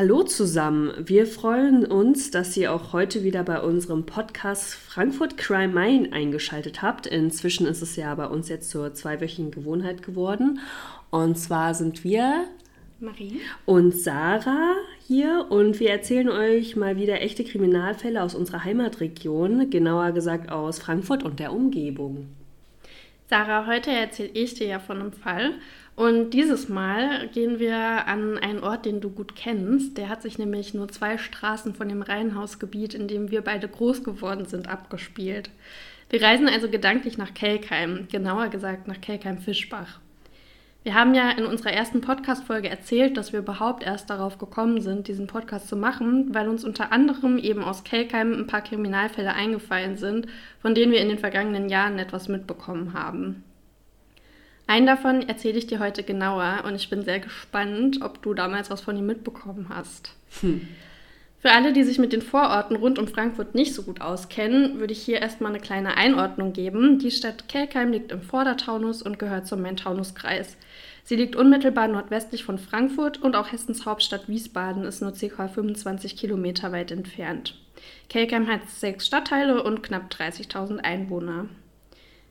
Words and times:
Hallo 0.00 0.22
zusammen. 0.22 0.94
Wir 0.96 1.26
freuen 1.26 1.84
uns, 1.84 2.30
dass 2.30 2.56
ihr 2.56 2.72
auch 2.72 2.94
heute 2.94 3.22
wieder 3.22 3.42
bei 3.42 3.60
unserem 3.60 4.06
Podcast 4.06 4.72
Frankfurt 4.72 5.36
Crime 5.36 5.74
Main 5.74 6.14
eingeschaltet 6.14 6.80
habt. 6.80 7.06
Inzwischen 7.06 7.66
ist 7.66 7.82
es 7.82 7.96
ja 7.96 8.14
bei 8.14 8.24
uns 8.24 8.48
jetzt 8.48 8.70
zur 8.70 8.94
zweiwöchigen 8.94 9.50
Gewohnheit 9.50 10.02
geworden. 10.02 10.60
Und 11.10 11.36
zwar 11.36 11.74
sind 11.74 12.02
wir 12.02 12.46
Marie 12.98 13.42
und 13.66 13.94
Sarah 13.94 14.72
hier 15.06 15.44
und 15.50 15.80
wir 15.80 15.90
erzählen 15.90 16.30
euch 16.30 16.76
mal 16.76 16.96
wieder 16.96 17.20
echte 17.20 17.44
Kriminalfälle 17.44 18.22
aus 18.22 18.34
unserer 18.34 18.64
Heimatregion, 18.64 19.68
genauer 19.68 20.12
gesagt 20.12 20.50
aus 20.50 20.78
Frankfurt 20.78 21.24
und 21.24 21.40
der 21.40 21.52
Umgebung. 21.52 22.28
Sarah, 23.28 23.66
heute 23.66 23.90
erzähle 23.90 24.30
ich 24.30 24.54
dir 24.54 24.66
ja 24.66 24.78
von 24.78 24.98
einem 24.98 25.12
Fall. 25.12 25.52
Und 25.96 26.30
dieses 26.30 26.68
Mal 26.68 27.28
gehen 27.28 27.58
wir 27.58 27.76
an 28.06 28.38
einen 28.38 28.62
Ort, 28.62 28.86
den 28.86 29.00
du 29.00 29.10
gut 29.10 29.36
kennst. 29.36 29.98
Der 29.98 30.08
hat 30.08 30.22
sich 30.22 30.38
nämlich 30.38 30.72
nur 30.72 30.88
zwei 30.88 31.18
Straßen 31.18 31.74
von 31.74 31.88
dem 31.88 32.02
Reihenhausgebiet, 32.02 32.94
in 32.94 33.06
dem 33.06 33.30
wir 33.30 33.42
beide 33.42 33.68
groß 33.68 34.02
geworden 34.02 34.46
sind, 34.46 34.68
abgespielt. 34.68 35.50
Wir 36.08 36.22
reisen 36.22 36.48
also 36.48 36.68
gedanklich 36.68 37.18
nach 37.18 37.34
Kelkheim, 37.34 38.08
genauer 38.10 38.48
gesagt 38.48 38.88
nach 38.88 39.00
Kelkheim-Fischbach. 39.00 40.00
Wir 40.82 40.94
haben 40.94 41.14
ja 41.14 41.30
in 41.30 41.44
unserer 41.44 41.74
ersten 41.74 42.00
Podcast-Folge 42.00 42.70
erzählt, 42.70 43.18
dass 43.18 43.34
wir 43.34 43.40
überhaupt 43.40 43.82
erst 43.82 44.08
darauf 44.08 44.38
gekommen 44.38 44.80
sind, 44.80 45.08
diesen 45.08 45.26
Podcast 45.26 45.68
zu 45.68 45.76
machen, 45.76 46.32
weil 46.34 46.48
uns 46.48 46.64
unter 46.64 46.90
anderem 46.90 47.36
eben 47.36 47.62
aus 47.62 47.84
Kelkheim 47.84 48.32
ein 48.32 48.46
paar 48.46 48.62
Kriminalfälle 48.62 49.34
eingefallen 49.34 49.98
sind, 49.98 50.26
von 50.62 50.74
denen 50.74 50.90
wir 50.90 51.02
in 51.02 51.10
den 51.10 51.18
vergangenen 51.18 51.68
Jahren 51.68 51.98
etwas 51.98 52.28
mitbekommen 52.28 52.94
haben. 52.94 53.44
Einen 54.70 54.86
davon 54.86 55.28
erzähle 55.28 55.58
ich 55.58 55.66
dir 55.66 55.80
heute 55.80 56.04
genauer 56.04 56.62
und 56.64 56.76
ich 56.76 56.88
bin 56.88 57.02
sehr 57.02 57.18
gespannt, 57.18 58.02
ob 58.02 58.22
du 58.22 58.34
damals 58.34 58.70
was 58.70 58.80
von 58.80 58.96
ihm 58.96 59.04
mitbekommen 59.04 59.66
hast. 59.68 60.12
Hm. 60.42 60.68
Für 61.40 61.50
alle, 61.50 61.72
die 61.72 61.82
sich 61.82 61.98
mit 61.98 62.12
den 62.12 62.22
Vororten 62.22 62.76
rund 62.76 62.96
um 63.00 63.08
Frankfurt 63.08 63.56
nicht 63.56 63.74
so 63.74 63.82
gut 63.82 64.00
auskennen, 64.00 64.78
würde 64.78 64.92
ich 64.92 65.02
hier 65.02 65.20
erstmal 65.20 65.50
eine 65.50 65.58
kleine 65.58 65.96
Einordnung 65.96 66.52
geben. 66.52 67.00
Die 67.00 67.10
Stadt 67.10 67.48
Kelkheim 67.48 67.90
liegt 67.90 68.12
im 68.12 68.22
Vordertaunus 68.22 69.02
und 69.02 69.18
gehört 69.18 69.48
zum 69.48 69.60
Main-Taunus-Kreis. 69.60 70.56
Sie 71.02 71.16
liegt 71.16 71.34
unmittelbar 71.34 71.88
nordwestlich 71.88 72.44
von 72.44 72.58
Frankfurt 72.58 73.20
und 73.20 73.34
auch 73.34 73.50
Hessens 73.50 73.86
Hauptstadt 73.86 74.28
Wiesbaden 74.28 74.84
ist 74.84 75.02
nur 75.02 75.10
ca. 75.10 75.48
25 75.48 76.16
Kilometer 76.16 76.70
weit 76.70 76.92
entfernt. 76.92 77.58
Kelkheim 78.08 78.46
hat 78.46 78.70
sechs 78.70 79.08
Stadtteile 79.08 79.64
und 79.64 79.82
knapp 79.82 80.12
30.000 80.12 80.78
Einwohner. 80.78 81.48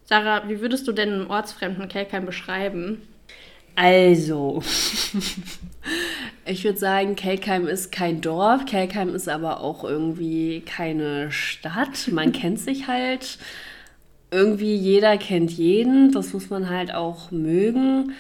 Sarah, 0.10 0.50
wie 0.50 0.60
würdest 0.60 0.88
du 0.88 0.92
denn 0.92 1.14
einen 1.14 1.28
ortsfremden 1.28 1.88
Kelkheim 1.88 2.26
beschreiben? 2.26 3.00
Also, 3.76 4.64
ich 6.48 6.64
würde 6.64 6.80
sagen, 6.80 7.16
Kelkheim 7.16 7.68
ist 7.68 7.92
kein 7.92 8.20
Dorf, 8.20 8.66
Kelkheim 8.66 9.14
ist 9.14 9.30
aber 9.30 9.60
auch 9.62 9.84
irgendwie 9.84 10.62
keine 10.62 11.32
Stadt. 11.32 12.10
Man 12.12 12.32
kennt 12.32 12.60
sich 12.60 12.88
halt. 12.88 13.38
Irgendwie 14.32 14.76
jeder 14.76 15.16
kennt 15.20 15.52
jeden, 15.52 16.12
das 16.12 16.34
muss 16.34 16.50
man 16.50 16.72
halt 16.72 16.92
auch 16.92 17.30
mögen. 17.30 18.14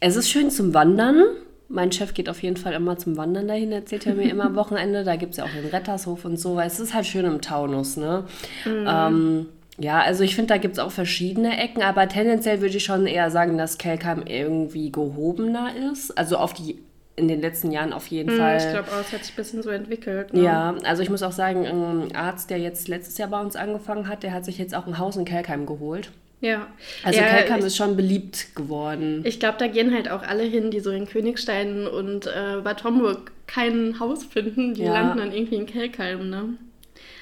Es 0.00 0.16
ist 0.16 0.28
schön 0.28 0.50
zum 0.50 0.74
Wandern. 0.74 1.22
Mein 1.68 1.92
Chef 1.92 2.12
geht 2.12 2.28
auf 2.28 2.42
jeden 2.42 2.56
Fall 2.56 2.72
immer 2.72 2.98
zum 2.98 3.16
Wandern 3.16 3.46
dahin, 3.46 3.70
erzählt 3.70 4.04
er 4.06 4.14
mir 4.14 4.28
immer 4.28 4.46
am 4.46 4.56
Wochenende. 4.56 5.04
Da 5.04 5.14
gibt 5.14 5.32
es 5.32 5.36
ja 5.36 5.44
auch 5.44 5.50
den 5.50 5.66
Rettershof 5.66 6.24
und 6.24 6.40
so, 6.40 6.56
weil 6.56 6.66
es 6.66 6.80
ist 6.80 6.92
halt 6.92 7.06
schön 7.06 7.24
im 7.24 7.40
Taunus, 7.40 7.96
ne? 7.96 8.24
Mhm. 8.64 8.86
Ähm, 8.88 9.46
ja, 9.78 10.00
also 10.00 10.24
ich 10.24 10.34
finde, 10.34 10.48
da 10.48 10.58
gibt 10.58 10.74
es 10.74 10.78
auch 10.80 10.90
verschiedene 10.90 11.56
Ecken, 11.56 11.82
aber 11.82 12.08
tendenziell 12.08 12.60
würde 12.60 12.76
ich 12.76 12.84
schon 12.84 13.06
eher 13.06 13.30
sagen, 13.30 13.56
dass 13.56 13.78
Kelkheim 13.78 14.24
irgendwie 14.26 14.90
gehobener 14.90 15.70
ist. 15.92 16.16
Also 16.18 16.36
auf 16.36 16.52
die 16.52 16.78
in 17.14 17.28
den 17.28 17.40
letzten 17.40 17.72
Jahren 17.72 17.92
auf 17.92 18.06
jeden 18.08 18.30
hm, 18.30 18.38
Fall. 18.38 18.56
Ich 18.58 18.70
glaube 18.70 18.88
auch, 18.92 19.00
es 19.00 19.12
hat 19.12 19.24
sich 19.24 19.32
ein 19.32 19.36
bisschen 19.36 19.62
so 19.62 19.70
entwickelt. 19.70 20.32
Ne? 20.32 20.42
Ja, 20.42 20.74
also 20.84 21.02
ich 21.02 21.10
muss 21.10 21.22
auch 21.22 21.32
sagen, 21.32 21.66
ein 21.66 22.14
Arzt, 22.14 22.50
der 22.50 22.58
jetzt 22.58 22.88
letztes 22.88 23.18
Jahr 23.18 23.28
bei 23.28 23.40
uns 23.40 23.56
angefangen 23.56 24.08
hat, 24.08 24.22
der 24.22 24.32
hat 24.32 24.44
sich 24.44 24.58
jetzt 24.58 24.74
auch 24.74 24.86
ein 24.86 24.98
Haus 24.98 25.16
in 25.16 25.24
Kelkheim 25.24 25.66
geholt. 25.66 26.10
Ja. 26.40 26.68
Also 27.02 27.20
ja, 27.20 27.26
Kelkheim 27.26 27.60
ist 27.60 27.76
schon 27.76 27.96
beliebt 27.96 28.54
geworden. 28.54 29.22
Ich 29.24 29.40
glaube, 29.40 29.58
da 29.58 29.66
gehen 29.66 29.92
halt 29.92 30.08
auch 30.08 30.22
alle 30.22 30.44
hin, 30.44 30.70
die 30.70 30.78
so 30.80 30.90
in 30.90 31.06
Königstein 31.06 31.88
und 31.88 32.26
äh, 32.26 32.60
Bad 32.62 32.84
Homburg 32.84 33.32
kein 33.48 33.98
Haus 33.98 34.24
finden. 34.24 34.74
Die 34.74 34.82
ja. 34.82 34.92
landen 34.92 35.18
dann 35.18 35.32
irgendwie 35.32 35.56
in 35.56 35.66
Kelkheim, 35.66 36.30
ne? 36.30 36.50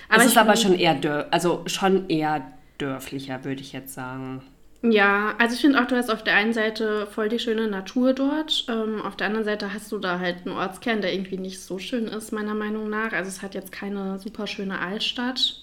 Aber 0.09 0.22
es 0.22 0.28
ist 0.28 0.39
aber 0.39 0.56
schon 0.56 0.75
eher, 0.75 0.94
dörf 0.94 1.27
also 1.31 1.62
schon 1.67 2.09
eher 2.09 2.43
dörflicher, 2.78 3.44
würde 3.44 3.61
ich 3.61 3.72
jetzt 3.72 3.94
sagen. 3.94 4.43
Ja, 4.83 5.34
also 5.39 5.55
ich 5.55 5.61
finde 5.61 5.81
auch, 5.81 5.87
du 5.87 5.97
hast 5.97 6.11
auf 6.11 6.22
der 6.22 6.34
einen 6.34 6.53
Seite 6.53 7.06
voll 7.06 7.28
die 7.28 7.39
schöne 7.39 7.69
Natur 7.69 8.12
dort. 8.12 8.66
Ähm, 8.69 9.03
auf 9.03 9.16
der 9.16 9.27
anderen 9.27 9.45
Seite 9.45 9.72
hast 9.72 9.91
du 9.91 9.99
da 9.99 10.19
halt 10.19 10.47
einen 10.47 10.56
Ortskern, 10.56 11.00
der 11.00 11.12
irgendwie 11.12 11.39
nicht 11.39 11.61
so 11.61 11.78
schön 11.78 12.06
ist, 12.06 12.33
meiner 12.33 12.55
Meinung 12.55 12.89
nach. 12.89 13.12
Also 13.12 13.28
es 13.28 13.43
hat 13.43 13.55
jetzt 13.55 13.72
keine 13.72 14.19
super 14.19 14.47
schöne 14.47 14.78
Altstadt. 14.78 15.62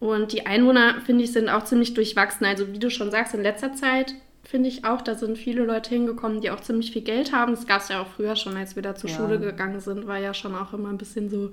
Und 0.00 0.32
die 0.32 0.44
Einwohner, 0.44 1.00
finde 1.06 1.24
ich, 1.24 1.32
sind 1.32 1.48
auch 1.48 1.64
ziemlich 1.64 1.94
durchwachsen. 1.94 2.46
Also 2.46 2.72
wie 2.72 2.78
du 2.78 2.90
schon 2.90 3.10
sagst, 3.10 3.34
in 3.34 3.42
letzter 3.42 3.72
Zeit 3.72 4.14
finde 4.44 4.68
ich 4.68 4.84
auch, 4.84 5.00
da 5.02 5.14
sind 5.14 5.38
viele 5.38 5.64
Leute 5.64 5.90
hingekommen, 5.90 6.40
die 6.40 6.50
auch 6.50 6.60
ziemlich 6.60 6.92
viel 6.92 7.02
Geld 7.02 7.32
haben. 7.32 7.54
Das 7.54 7.66
gab 7.66 7.80
es 7.80 7.88
ja 7.88 8.02
auch 8.02 8.06
früher 8.06 8.36
schon, 8.36 8.56
als 8.56 8.76
wir 8.76 8.82
da 8.82 8.94
zur 8.94 9.10
ja. 9.10 9.16
Schule 9.16 9.40
gegangen 9.40 9.80
sind, 9.80 10.06
war 10.06 10.18
ja 10.18 10.34
schon 10.34 10.54
auch 10.54 10.72
immer 10.72 10.90
ein 10.90 10.98
bisschen 10.98 11.30
so, 11.30 11.50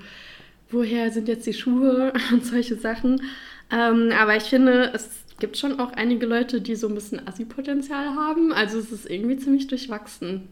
woher 0.74 1.12
sind 1.12 1.28
jetzt 1.28 1.46
die 1.46 1.54
Schuhe 1.54 2.14
und 2.32 2.46
solche 2.46 2.76
Sachen. 2.76 3.22
Ähm, 3.72 4.12
aber 4.20 4.36
ich 4.36 4.44
finde, 4.44 4.92
es 4.94 5.10
gibt 5.40 5.58
schon 5.58 5.80
auch 5.80 5.94
einige 5.94 6.26
Leute, 6.26 6.62
die 6.62 6.76
so 6.76 6.88
ein 6.88 6.96
bisschen 6.96 7.28
Assi-Potenzial 7.28 8.16
haben. 8.16 8.54
Also 8.54 8.80
es 8.80 8.92
ist 8.92 9.10
irgendwie 9.10 9.38
ziemlich 9.38 9.68
durchwachsen. 9.68 10.48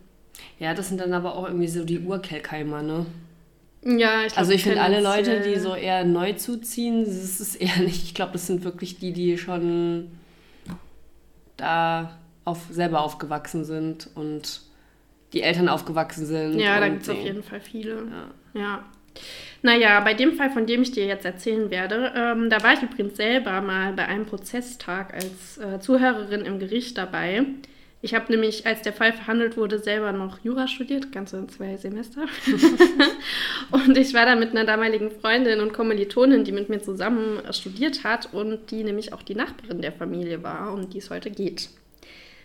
Ja, 0.60 0.74
das 0.74 0.90
sind 0.90 1.00
dann 1.00 1.14
aber 1.14 1.36
auch 1.36 1.46
irgendwie 1.48 1.68
so 1.68 1.84
die 1.84 2.00
Urkelkheimer, 2.00 2.82
ne? 2.82 3.06
Ja, 3.84 4.22
ich 4.22 4.28
glaub, 4.28 4.38
Also 4.38 4.52
ich 4.52 4.64
finde 4.64 4.82
alle 4.82 5.02
Leute, 5.02 5.42
die 5.42 5.60
so 5.60 5.74
eher 5.74 6.04
neu 6.06 6.34
zuziehen, 6.34 7.04
das 7.04 7.40
ist 7.40 7.56
eher 7.56 7.80
nicht. 7.80 8.04
Ich 8.04 8.14
glaube, 8.14 8.34
das 8.34 8.48
sind 8.48 8.64
wirklich 8.64 9.00
die, 9.00 9.12
die 9.12 9.38
schon 9.38 10.12
da 11.58 12.18
auf, 12.46 12.68
selber 12.70 13.02
aufgewachsen 13.02 13.66
sind 13.66 14.10
und 14.16 14.62
die 15.34 15.42
Eltern 15.42 15.70
aufgewachsen 15.70 16.26
sind. 16.26 16.60
Ja, 16.60 16.80
da 16.80 16.90
gibt 16.90 17.04
es 17.04 17.10
auf 17.10 17.24
jeden 17.24 17.44
Fall 17.44 17.62
viele. 17.62 18.04
Ja. 18.54 18.60
ja. 18.60 18.86
Naja, 19.64 20.00
bei 20.00 20.14
dem 20.14 20.34
Fall, 20.34 20.50
von 20.50 20.66
dem 20.66 20.82
ich 20.82 20.92
dir 20.92 21.06
jetzt 21.06 21.26
erzählen 21.26 21.70
werde, 21.70 22.12
ähm, 22.16 22.50
da 22.50 22.64
war 22.64 22.74
ich 22.74 22.82
übrigens 22.82 23.16
selber 23.16 23.62
mal 23.62 23.94
bei 23.94 24.08
einem 24.08 24.26
Prozesstag 24.26 25.14
als 25.14 25.58
äh, 25.60 25.80
Zuhörerin 25.80 26.42
im 26.42 26.60
Gericht 26.60 26.98
dabei. 26.98 27.46
Ich 28.04 28.16
habe 28.16 28.32
nämlich, 28.32 28.66
als 28.66 28.82
der 28.82 28.94
Fall 28.94 29.14
verhandelt 29.14 29.58
wurde, 29.58 29.78
selber 29.78 30.12
noch 30.12 30.40
Jura 30.44 30.68
studiert, 30.68 31.12
ganze 31.12 31.46
zwei 31.46 31.78
Semester. 31.78 32.26
und 33.72 33.96
ich 33.96 34.16
war 34.16 34.26
da 34.26 34.36
mit 34.36 34.52
einer 34.52 34.66
damaligen 34.66 35.12
Freundin 35.12 35.60
und 35.60 35.74
Kommilitonin, 35.74 36.44
die 36.44 36.52
mit 36.52 36.70
mir 36.70 36.82
zusammen 36.82 37.40
studiert 37.52 38.04
hat 38.04 38.34
und 38.34 38.72
die 38.72 38.84
nämlich 38.84 39.14
auch 39.14 39.22
die 39.22 39.36
Nachbarin 39.36 39.84
der 39.84 39.92
Familie 39.92 40.42
war, 40.42 40.74
um 40.74 40.90
die 40.90 40.98
es 40.98 41.12
heute 41.12 41.30
geht. 41.30 41.70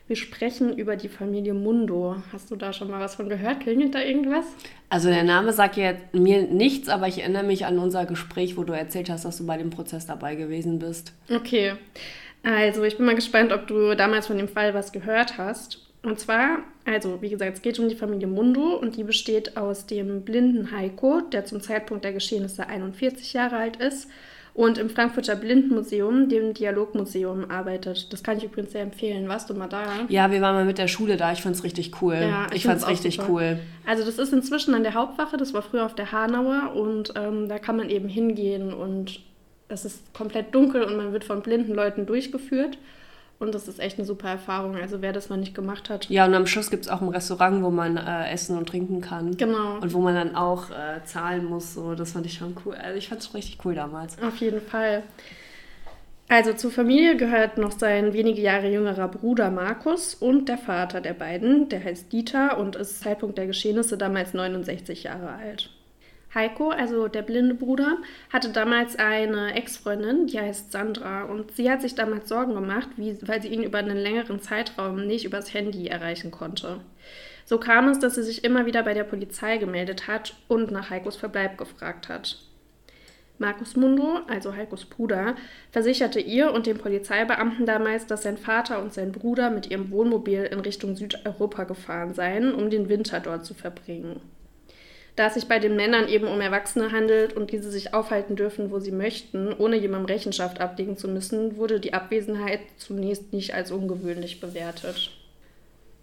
Wir 0.09 0.15
sprechen 0.15 0.79
über 0.79 0.95
die 0.95 1.09
Familie 1.09 1.53
Mundo. 1.53 2.17
Hast 2.33 2.53
du 2.53 2.57
da 2.57 2.73
schon 2.73 2.89
mal 2.89 3.01
was 3.01 3.17
von 3.17 3.29
gehört? 3.29 3.61
Klingelt 3.61 3.93
da 3.93 4.01
irgendwas? 4.01 4.45
Also 4.89 5.09
der 5.09 5.25
Name 5.25 5.53
sagt 5.53 5.77
ja 5.77 5.95
mir 6.13 6.43
nichts, 6.43 6.89
aber 6.89 7.09
ich 7.09 7.19
erinnere 7.19 7.43
mich 7.43 7.67
an 7.67 7.79
unser 7.81 8.07
Gespräch, 8.07 8.57
wo 8.57 8.63
du 8.63 8.73
erzählt 8.73 9.11
hast, 9.11 9.25
dass 9.25 9.39
du 9.39 9.47
bei 9.47 9.57
dem 9.57 9.71
Prozess 9.71 10.07
dabei 10.07 10.37
gewesen 10.37 10.79
bist. 10.79 11.13
Okay. 11.29 11.75
Also 12.45 12.85
ich 12.85 12.97
bin 12.97 13.07
mal 13.07 13.17
gespannt, 13.17 13.53
ob 13.53 13.67
du 13.67 13.97
damals 13.97 14.29
von 14.29 14.39
dem 14.39 14.47
Fall 14.47 14.75
was 14.75 14.93
gehört 14.93 15.39
hast. 15.39 15.81
Und 16.05 16.21
zwar, 16.21 16.59
also 16.85 17.21
wie 17.21 17.31
gesagt, 17.31 17.57
es 17.57 17.63
geht 17.63 17.81
um 17.81 17.89
die 17.89 17.97
Familie 17.97 18.29
Mundo 18.29 18.77
und 18.77 18.97
die 18.97 19.03
besteht 19.03 19.57
aus 19.57 19.87
dem 19.87 20.23
blinden 20.23 20.71
Heiko, 20.71 21.21
der 21.21 21.45
zum 21.47 21.61
Zeitpunkt 21.61 22.05
der 22.05 22.13
Geschehnisse 22.13 22.69
41 22.69 23.33
Jahre 23.33 23.57
alt 23.57 23.77
ist 23.79 24.09
und 24.57 24.79
im 24.79 24.89
Frankfurter 24.89 25.37
Blindenmuseum, 25.37 26.31
dem 26.31 26.55
Dialogmuseum, 26.55 27.51
arbeitet. 27.51 28.11
Das 28.11 28.23
kann 28.23 28.39
ich 28.39 28.45
übrigens 28.45 28.73
sehr 28.73 28.81
empfehlen. 28.81 29.29
Warst 29.29 29.51
du 29.51 29.55
mal 29.55 29.69
da? 29.69 29.83
Ja, 30.09 30.31
wir 30.31 30.41
waren 30.41 30.55
mal 30.55 30.65
mit 30.65 30.79
der 30.79 30.89
Schule 30.89 31.19
da. 31.19 31.31
Ich 31.33 31.43
fand 31.43 31.55
es 31.55 31.63
richtig 31.63 32.01
cool. 32.01 32.15
Ja, 32.15 32.47
ich, 32.49 32.57
ich 32.57 32.65
fand 32.65 32.81
es 32.81 32.89
richtig 32.89 33.17
super. 33.17 33.29
cool. 33.29 33.59
Also 33.85 34.03
das 34.03 34.19
ist 34.19 34.33
inzwischen 34.33 34.73
an 34.73 34.83
der 34.83 34.95
Hauptwache. 34.95 35.37
Das 35.37 35.53
war 35.53 35.61
früher 35.61 35.85
auf 35.85 35.95
der 35.95 36.11
Hanauer 36.11 36.73
und 36.75 37.13
ähm, 37.17 37.51
da 37.51 37.59
kann 37.59 37.77
man 37.77 37.91
eben 37.91 38.09
hingehen 38.09 38.73
und 38.73 39.21
es 39.69 39.85
ist 39.85 40.15
komplett 40.15 40.55
dunkel 40.55 40.85
und 40.85 40.97
man 40.97 41.13
wird 41.13 41.25
von 41.25 41.43
blinden 41.43 41.75
Leuten 41.75 42.07
durchgeführt. 42.07 42.79
Und 43.39 43.55
das 43.55 43.69
ist 43.69 43.79
echt 43.81 43.99
eine 43.99 44.07
super 44.07 44.31
Erfahrung. 44.31 44.77
Also 44.77 45.03
wer 45.03 45.13
das 45.13 45.29
noch 45.29 45.37
nicht 45.37 45.55
gemacht 45.55 45.91
hat. 45.91 46.09
Ja, 46.09 46.25
und 46.25 46.35
am 46.35 46.47
Schluss 46.47 46.71
gibt 46.71 46.87
es 46.87 46.91
auch 46.91 47.03
ein 47.03 47.09
Restaurant, 47.09 47.63
wo 47.63 47.71
man 47.71 47.99
äh, 47.99 48.31
essen 48.31 48.57
und 48.57 48.67
trinken 48.67 49.03
kann. 49.03 49.37
Genau. 49.37 49.79
Und 49.81 49.93
wo 49.93 50.01
man 50.01 50.15
dann 50.15 50.35
auch 50.35 50.71
äh, 50.71 51.05
zahlen 51.05 51.45
muss. 51.45 51.75
So, 51.75 51.95
das 51.95 52.13
fand 52.13 52.25
ich 52.25 52.35
schon 52.35 52.57
cool. 52.65 52.75
Also 52.75 52.97
ich 52.97 53.09
fand 53.09 53.21
es 53.21 53.35
richtig 53.35 53.59
cool 53.65 53.75
damals. 53.75 54.21
Auf 54.23 54.39
jeden 54.39 54.63
Fall. 54.63 55.03
Also 56.29 56.55
zur 56.55 56.73
Familie 56.73 57.17
gehört 57.17 57.57
noch 57.57 57.73
sein 57.73 58.13
wenige 58.13 58.41
Jahre 58.41 58.69
jüngerer 58.69 59.07
Bruder 59.07 59.51
Markus 59.51 60.15
und 60.15 60.49
der 60.49 60.59
Vater 60.59 61.01
der 61.01 61.15
beiden, 61.15 61.69
der 61.69 61.85
heißt 61.85 62.13
Dieter 62.13 62.59
und 62.59 62.75
ist 62.75 63.01
Zeitpunkt 63.01 63.39
der 63.39 63.47
Geschehnisse 63.47 63.97
damals 63.97 64.35
69 64.35 65.05
Jahre 65.05 65.29
alt. 65.29 65.71
Heiko, 66.35 66.71
also 66.71 67.09
der 67.09 67.23
blinde 67.23 67.55
Bruder, 67.55 67.99
hatte 68.31 68.51
damals 68.51 68.97
eine 68.97 69.55
Ex-Freundin, 69.55 70.27
die 70.27 70.39
heißt 70.39 70.73
Sandra. 70.73 71.25
Und 71.25 71.53
sie 71.53 71.71
hat 71.71 71.81
sich 71.81 71.95
damals 71.95 72.29
Sorgen 72.29 72.55
gemacht, 72.55 72.89
wie, 72.97 73.17
weil 73.27 73.41
sie 73.41 73.49
ihn 73.49 73.63
über 73.63 73.79
einen 73.79 73.97
längeren 73.97 74.41
Zeitraum 74.41 75.07
nicht 75.07 75.25
übers 75.25 75.55
Handy 75.55 75.87
erreichen 75.87 76.31
konnte. 76.31 76.81
So 77.45 77.59
kam 77.59 77.89
es, 77.89 77.99
dass 78.01 78.17
sie 78.17 78.23
sich 78.23 78.45
immer 78.45 78.67
wieder 78.67 78.83
bei 78.83 78.93
der 78.93 79.05
Polizei 79.05 79.57
gemeldet 79.59 80.09
hat 80.09 80.35
und 80.49 80.71
nach 80.73 80.91
Heikos 80.91 81.17
Verbleib 81.17 81.57
gefragt 81.57 82.09
hat. 82.09 82.39
Markus 83.39 83.77
Mundo, 83.77 84.21
also 84.29 84.55
Heikos 84.55 84.87
Bruder, 84.87 85.37
versicherte 85.71 86.21
ihr 86.21 86.53
und 86.53 86.67
dem 86.67 86.79
Polizeibeamten 86.79 87.67
damals, 87.67 88.07
dass 88.07 88.23
sein 88.23 88.39
Vater 88.39 88.83
und 88.83 88.95
sein 88.95 89.13
Bruder 89.13 89.51
mit 89.51 89.71
ihrem 89.71 89.91
Wohnmobil 89.91 90.45
in 90.45 90.61
Richtung 90.61 90.97
Südeuropa 90.97 91.65
gefahren 91.65 92.15
seien, 92.15 92.55
um 92.55 92.71
den 92.71 92.89
Winter 92.89 93.21
dort 93.21 93.45
zu 93.45 93.53
verbringen. 93.53 94.21
Da 95.17 95.29
es 95.29 95.35
sich 95.35 95.49
bei 95.49 95.59
den 95.59 95.77
Männern 95.77 96.09
eben 96.09 96.29
um 96.29 96.41
Erwachsene 96.43 96.93
handelt 96.93 97.33
und 97.33 97.51
diese 97.51 97.71
sich 97.71 97.95
aufhalten 97.95 98.37
dürfen, 98.37 98.71
wo 98.71 98.79
sie 98.81 98.93
möchten, 98.93 99.55
ohne 99.55 99.77
jemandem 99.77 100.15
Rechenschaft 100.15 100.61
ablegen 100.61 100.99
zu 100.99 101.09
müssen, 101.09 101.57
wurde 101.57 101.81
die 101.81 101.95
Abwesenheit 101.95 102.61
zunächst 102.77 103.33
nicht 103.33 103.55
als 103.55 103.73
ungewöhnlich 103.73 104.41
bewertet. 104.41 105.11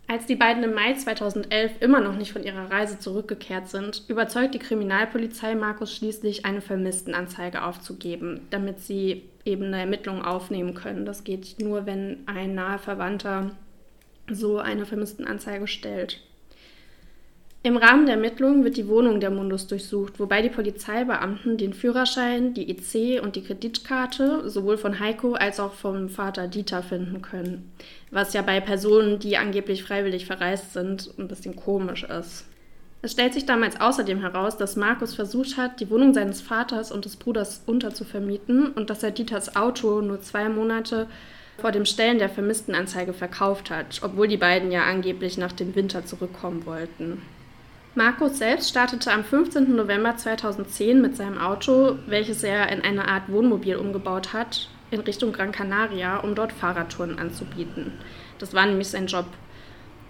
Als 0.07 0.25
die 0.25 0.35
beiden 0.35 0.63
im 0.63 0.73
Mai 0.73 0.93
2011 0.93 1.73
immer 1.79 2.01
noch 2.01 2.15
nicht 2.15 2.33
von 2.33 2.43
ihrer 2.43 2.69
Reise 2.69 2.99
zurückgekehrt 2.99 3.69
sind, 3.69 4.03
überzeugt 4.07 4.53
die 4.53 4.59
Kriminalpolizei 4.59 5.55
Markus 5.55 5.95
schließlich, 5.95 6.45
eine 6.45 6.61
Vermisstenanzeige 6.61 7.63
aufzugeben, 7.63 8.41
damit 8.49 8.79
sie 8.79 9.23
eben 9.45 9.65
eine 9.65 9.79
Ermittlung 9.79 10.23
aufnehmen 10.23 10.73
können. 10.73 11.05
Das 11.05 11.23
geht 11.23 11.55
nur, 11.59 11.85
wenn 11.85 12.23
ein 12.25 12.53
naher 12.53 12.79
Verwandter 12.79 13.51
so 14.29 14.57
eine 14.57 14.85
Vermisstenanzeige 14.85 15.67
stellt. 15.67 16.21
Im 17.65 17.77
Rahmen 17.77 18.07
der 18.07 18.15
Ermittlungen 18.15 18.65
wird 18.65 18.75
die 18.75 18.89
Wohnung 18.89 19.21
der 19.21 19.31
Mundus 19.31 19.67
durchsucht, 19.67 20.19
wobei 20.19 20.41
die 20.41 20.49
Polizeibeamten 20.49 21.55
den 21.55 21.73
Führerschein, 21.73 22.53
die 22.53 22.69
EC 22.69 23.23
und 23.23 23.37
die 23.37 23.41
Kreditkarte 23.41 24.49
sowohl 24.49 24.77
von 24.77 24.99
Heiko 24.99 25.35
als 25.35 25.61
auch 25.61 25.71
vom 25.71 26.09
Vater 26.09 26.49
Dieter 26.49 26.83
finden 26.83 27.21
können. 27.21 27.71
Was 28.11 28.33
ja 28.33 28.41
bei 28.41 28.59
Personen, 28.59 29.19
die 29.19 29.37
angeblich 29.37 29.81
freiwillig 29.81 30.25
verreist 30.25 30.73
sind, 30.73 31.13
ein 31.17 31.29
bisschen 31.29 31.55
komisch 31.55 32.03
ist. 32.03 32.43
Es 33.01 33.13
stellt 33.13 33.33
sich 33.33 33.45
damals 33.45 33.79
außerdem 33.79 34.19
heraus, 34.19 34.57
dass 34.57 34.75
Markus 34.75 35.15
versucht 35.15 35.55
hat, 35.55 35.79
die 35.79 35.89
Wohnung 35.89 36.13
seines 36.13 36.41
Vaters 36.41 36.91
und 36.91 37.05
des 37.05 37.15
Bruders 37.15 37.63
unterzuvermieten 37.65 38.73
und 38.73 38.89
dass 38.89 39.03
er 39.03 39.11
Dieters 39.11 39.55
Auto 39.55 40.01
nur 40.01 40.19
zwei 40.19 40.49
Monate 40.49 41.07
vor 41.59 41.71
dem 41.71 41.85
Stellen 41.85 42.19
der 42.19 42.29
Vermisstenanzeige 42.29 43.13
verkauft 43.13 43.69
hat, 43.69 44.01
obwohl 44.03 44.27
die 44.27 44.35
beiden 44.35 44.69
ja 44.69 44.83
angeblich 44.83 45.37
nach 45.37 45.53
dem 45.53 45.75
Winter 45.75 46.05
zurückkommen 46.05 46.65
wollten. 46.65 47.21
Markus 47.95 48.39
selbst 48.39 48.69
startete 48.69 49.11
am 49.11 49.23
15. 49.23 49.75
November 49.75 50.17
2010 50.17 50.99
mit 50.99 51.15
seinem 51.15 51.37
Auto, 51.37 51.99
welches 52.07 52.43
er 52.43 52.71
in 52.71 52.81
eine 52.81 53.07
Art 53.07 53.29
Wohnmobil 53.29 53.75
umgebaut 53.75 54.33
hat, 54.33 54.67
in 54.89 55.01
Richtung 55.01 55.31
Gran 55.31 55.51
Canaria, 55.51 56.17
um 56.17 56.33
dort 56.33 56.51
Fahrradtouren 56.53 57.19
anzubieten. 57.19 57.91
Das 58.39 58.55
war 58.55 58.65
nämlich 58.65 58.87
sein 58.87 59.05
Job. 59.05 59.27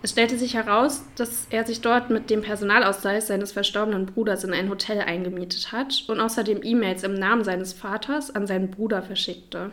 Es 0.02 0.12
stellte 0.12 0.38
sich 0.38 0.54
heraus, 0.54 1.04
dass 1.18 1.48
er 1.50 1.66
sich 1.66 1.82
dort 1.82 2.10
mit 2.10 2.30
dem 2.30 2.42
Personalausweis 2.42 3.28
seines 3.28 3.52
verstorbenen 3.52 4.06
Bruders 4.06 4.46
in 4.46 4.54
ein 4.54 4.70
Hotel 4.70 5.02
eingemietet 5.02 5.74
hat 5.74 6.06
und 6.08 6.22
außerdem 6.22 6.62
E-Mails 6.64 7.04
im 7.04 7.16
Namen 7.16 7.44
seines 7.44 7.74
Vaters 7.74 8.34
an 8.34 8.48
seinen 8.48 8.72
Bruder 8.72 9.02
verschickte. 9.02 9.72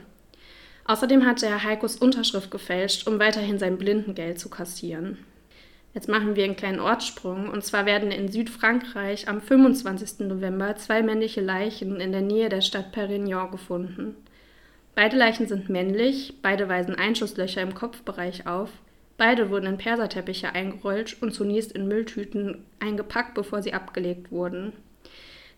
Außerdem 0.84 1.26
hatte 1.26 1.46
er 1.46 1.62
Heikos 1.62 1.94
Unterschrift 1.94 2.50
gefälscht, 2.50 3.06
um 3.06 3.20
weiterhin 3.20 3.60
sein 3.60 3.78
Blindengeld 3.78 4.40
zu 4.40 4.48
kassieren. 4.48 5.18
Jetzt 5.92 6.08
machen 6.08 6.36
wir 6.36 6.44
einen 6.44 6.56
kleinen 6.56 6.80
Ortssprung. 6.80 7.48
Und 7.48 7.64
zwar 7.64 7.84
werden 7.84 8.12
in 8.12 8.30
Südfrankreich 8.30 9.28
am 9.28 9.40
25. 9.40 10.20
November 10.20 10.76
zwei 10.76 11.02
männliche 11.02 11.40
Leichen 11.40 12.00
in 12.00 12.12
der 12.12 12.22
Nähe 12.22 12.48
der 12.48 12.60
Stadt 12.60 12.92
Perignon 12.92 13.50
gefunden. 13.50 14.16
Beide 14.94 15.16
Leichen 15.16 15.46
sind 15.46 15.68
männlich, 15.68 16.34
beide 16.42 16.68
weisen 16.68 16.94
Einschusslöcher 16.94 17.62
im 17.62 17.74
Kopfbereich 17.74 18.46
auf. 18.46 18.70
Beide 19.16 19.50
wurden 19.50 19.66
in 19.66 19.78
Perserteppiche 19.78 20.54
eingerollt 20.54 21.16
und 21.20 21.34
zunächst 21.34 21.72
in 21.72 21.88
Mülltüten 21.88 22.64
eingepackt, 22.78 23.34
bevor 23.34 23.62
sie 23.62 23.74
abgelegt 23.74 24.30
wurden. 24.30 24.72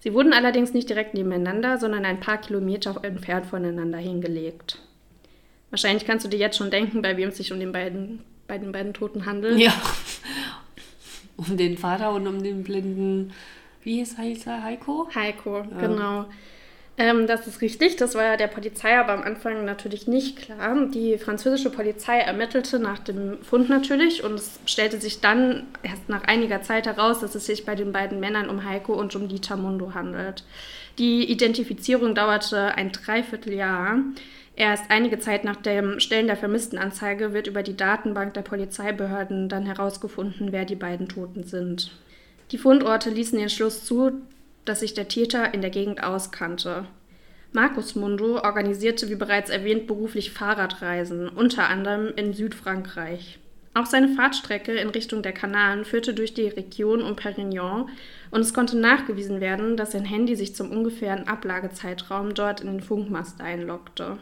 Sie 0.00 0.14
wurden 0.14 0.32
allerdings 0.32 0.74
nicht 0.74 0.88
direkt 0.88 1.14
nebeneinander, 1.14 1.78
sondern 1.78 2.04
ein 2.04 2.20
paar 2.20 2.38
Kilometer 2.38 2.98
entfernt 3.02 3.46
voneinander 3.46 3.98
hingelegt. 3.98 4.78
Wahrscheinlich 5.70 6.04
kannst 6.04 6.24
du 6.24 6.28
dir 6.28 6.38
jetzt 6.38 6.56
schon 6.56 6.70
denken, 6.70 7.02
bei 7.02 7.16
wem 7.16 7.28
es 7.28 7.36
sich 7.36 7.52
um 7.52 7.60
den 7.60 7.72
beiden 7.72 8.24
bei 8.52 8.58
den 8.58 8.72
beiden 8.72 8.92
Toten 8.92 9.24
handelt. 9.24 9.58
Ja. 9.58 9.72
Um 11.36 11.56
den 11.56 11.78
Vater 11.78 12.12
und 12.12 12.26
um 12.26 12.42
den 12.42 12.62
blinden, 12.62 13.32
wie 13.82 14.04
hieß 14.04 14.46
er, 14.46 14.62
Heiko? 14.62 15.08
Heiko, 15.14 15.58
ja. 15.58 15.80
genau. 15.80 16.26
Ähm, 16.98 17.26
das 17.26 17.46
ist 17.46 17.62
richtig, 17.62 17.96
das 17.96 18.14
war 18.14 18.22
ja 18.22 18.36
der 18.36 18.48
Polizei 18.48 18.98
aber 18.98 19.14
am 19.14 19.22
Anfang 19.22 19.64
natürlich 19.64 20.06
nicht 20.06 20.36
klar. 20.36 20.76
Die 20.88 21.16
französische 21.16 21.70
Polizei 21.70 22.18
ermittelte 22.18 22.78
nach 22.78 22.98
dem 22.98 23.42
Fund 23.42 23.70
natürlich 23.70 24.22
und 24.22 24.34
es 24.34 24.60
stellte 24.66 25.00
sich 25.00 25.20
dann 25.20 25.66
erst 25.82 26.08
nach 26.08 26.24
einiger 26.24 26.60
Zeit 26.62 26.86
heraus, 26.86 27.20
dass 27.20 27.34
es 27.34 27.46
sich 27.46 27.64
bei 27.64 27.74
den 27.74 27.92
beiden 27.92 28.20
Männern 28.20 28.50
um 28.50 28.64
Heiko 28.64 28.92
und 28.92 29.16
um 29.16 29.28
Dieter 29.28 29.56
Mundo 29.56 29.94
handelt. 29.94 30.44
Die 30.98 31.24
Identifizierung 31.30 32.14
dauerte 32.14 32.74
ein 32.74 32.92
Dreivierteljahr. 32.92 33.98
Erst 34.54 34.90
einige 34.90 35.18
Zeit 35.18 35.44
nach 35.44 35.56
dem 35.56 35.98
Stellen 35.98 36.26
der 36.26 36.36
Vermisstenanzeige 36.36 37.32
wird 37.32 37.46
über 37.46 37.62
die 37.62 37.76
Datenbank 37.76 38.34
der 38.34 38.42
Polizeibehörden 38.42 39.48
dann 39.48 39.64
herausgefunden, 39.64 40.52
wer 40.52 40.64
die 40.64 40.76
beiden 40.76 41.08
Toten 41.08 41.44
sind. 41.44 41.92
Die 42.50 42.58
Fundorte 42.58 43.08
ließen 43.08 43.38
den 43.38 43.48
Schluss 43.48 43.84
zu, 43.84 44.12
dass 44.64 44.80
sich 44.80 44.92
der 44.94 45.08
Täter 45.08 45.54
in 45.54 45.62
der 45.62 45.70
Gegend 45.70 46.02
auskannte. 46.02 46.84
Markus 47.52 47.94
Mundo 47.94 48.40
organisierte, 48.42 49.08
wie 49.08 49.14
bereits 49.14 49.50
erwähnt, 49.50 49.86
beruflich 49.86 50.32
Fahrradreisen, 50.32 51.28
unter 51.28 51.68
anderem 51.68 52.12
in 52.16 52.32
Südfrankreich. 52.34 53.38
Auch 53.74 53.86
seine 53.86 54.08
Fahrtstrecke 54.08 54.72
in 54.72 54.90
Richtung 54.90 55.22
der 55.22 55.32
Kanalen 55.32 55.86
führte 55.86 56.12
durch 56.12 56.34
die 56.34 56.48
Region 56.48 57.02
um 57.02 57.16
Perignon 57.16 57.88
und 58.30 58.40
es 58.40 58.52
konnte 58.52 58.76
nachgewiesen 58.76 59.40
werden, 59.40 59.78
dass 59.78 59.92
sein 59.92 60.04
Handy 60.04 60.36
sich 60.36 60.54
zum 60.54 60.70
ungefähren 60.70 61.26
Ablagezeitraum 61.26 62.34
dort 62.34 62.60
in 62.60 62.66
den 62.66 62.80
Funkmast 62.80 63.40
einloggte. 63.40 64.18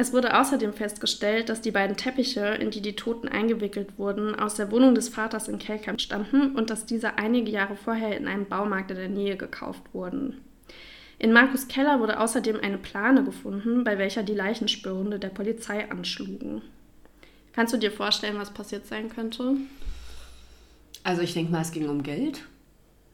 Es 0.00 0.12
wurde 0.12 0.38
außerdem 0.38 0.72
festgestellt, 0.72 1.48
dass 1.48 1.60
die 1.60 1.72
beiden 1.72 1.96
Teppiche, 1.96 2.46
in 2.60 2.70
die 2.70 2.80
die 2.80 2.94
Toten 2.94 3.26
eingewickelt 3.26 3.98
wurden, 3.98 4.36
aus 4.36 4.54
der 4.54 4.70
Wohnung 4.70 4.94
des 4.94 5.08
Vaters 5.08 5.48
in 5.48 5.58
Kelkheim 5.58 5.98
stammten 5.98 6.54
und 6.54 6.70
dass 6.70 6.86
diese 6.86 7.18
einige 7.18 7.50
Jahre 7.50 7.74
vorher 7.74 8.16
in 8.16 8.28
einem 8.28 8.46
Baumarkt 8.46 8.92
in 8.92 8.96
der 8.96 9.08
Nähe 9.08 9.36
gekauft 9.36 9.82
wurden. 9.92 10.40
In 11.18 11.32
Markus 11.32 11.66
Keller 11.66 11.98
wurde 11.98 12.20
außerdem 12.20 12.60
eine 12.62 12.78
Plane 12.78 13.24
gefunden, 13.24 13.82
bei 13.82 13.98
welcher 13.98 14.22
die 14.22 14.34
Leichenspürhunde 14.34 15.18
der 15.18 15.30
Polizei 15.30 15.90
anschlugen. 15.90 16.62
Kannst 17.52 17.74
du 17.74 17.76
dir 17.76 17.90
vorstellen, 17.90 18.38
was 18.38 18.54
passiert 18.54 18.86
sein 18.86 19.08
könnte? 19.08 19.56
Also 21.02 21.22
ich 21.22 21.34
denke 21.34 21.50
mal, 21.50 21.62
es 21.62 21.72
ging 21.72 21.88
um 21.88 22.04
Geld. 22.04 22.42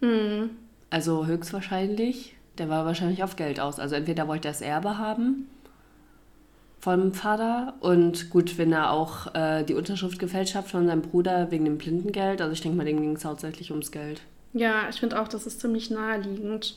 Hm. 0.02 0.50
Also 0.90 1.24
höchstwahrscheinlich. 1.24 2.36
Der 2.58 2.68
war 2.68 2.84
wahrscheinlich 2.84 3.22
auf 3.24 3.36
Geld 3.36 3.58
aus. 3.58 3.80
Also 3.80 3.94
entweder 3.94 4.28
wollte 4.28 4.48
er 4.48 4.52
das 4.52 4.60
Erbe 4.60 4.98
haben 4.98 5.48
vom 6.84 7.14
Vater. 7.14 7.74
Und 7.80 8.28
gut, 8.30 8.58
wenn 8.58 8.72
er 8.72 8.90
auch 8.90 9.34
äh, 9.34 9.64
die 9.64 9.74
Unterschrift 9.74 10.18
gefälscht 10.18 10.54
hat 10.54 10.68
von 10.68 10.86
seinem 10.86 11.00
Bruder 11.00 11.50
wegen 11.50 11.64
dem 11.64 11.78
Blindengeld. 11.78 12.42
Also 12.42 12.52
ich 12.52 12.60
denke 12.60 12.76
mal, 12.76 12.84
dem 12.84 13.00
ging 13.00 13.16
es 13.16 13.24
hauptsächlich 13.24 13.70
ums 13.70 13.90
Geld. 13.90 14.20
Ja, 14.52 14.88
ich 14.90 15.00
finde 15.00 15.20
auch, 15.20 15.26
das 15.26 15.46
ist 15.46 15.60
ziemlich 15.60 15.90
naheliegend. 15.90 16.76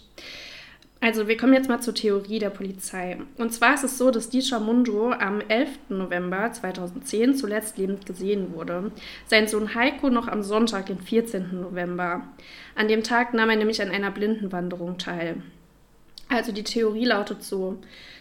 Also 1.00 1.28
wir 1.28 1.38
kommen 1.38 1.54
jetzt 1.54 1.70
mal 1.70 1.82
zur 1.82 1.94
Theorie 1.94 2.40
der 2.40 2.50
Polizei. 2.50 3.18
Und 3.38 3.54
zwar 3.54 3.76
ist 3.76 3.84
es 3.84 3.98
so, 3.98 4.10
dass 4.10 4.30
Dieter 4.30 4.60
Mundo 4.60 5.12
am 5.12 5.42
11. 5.42 5.70
November 5.90 6.52
2010 6.52 7.36
zuletzt 7.36 7.78
lebend 7.78 8.06
gesehen 8.06 8.54
wurde. 8.54 8.92
Sein 9.28 9.48
Sohn 9.48 9.76
Heiko 9.76 10.10
noch 10.10 10.28
am 10.28 10.42
Sonntag, 10.42 10.88
den 10.88 11.02
14. 11.02 11.62
November. 11.62 12.24
An 12.76 12.88
dem 12.88 13.04
Tag 13.04 13.34
nahm 13.34 13.50
er 13.50 13.58
nämlich 13.58 13.82
an 13.82 13.92
einer 13.92 14.10
Blindenwanderung 14.10 14.98
teil. 14.98 15.44
Also 16.30 16.52
die 16.52 16.64
Theorie 16.64 17.06
lautet 17.06 17.44
so. 17.44 17.78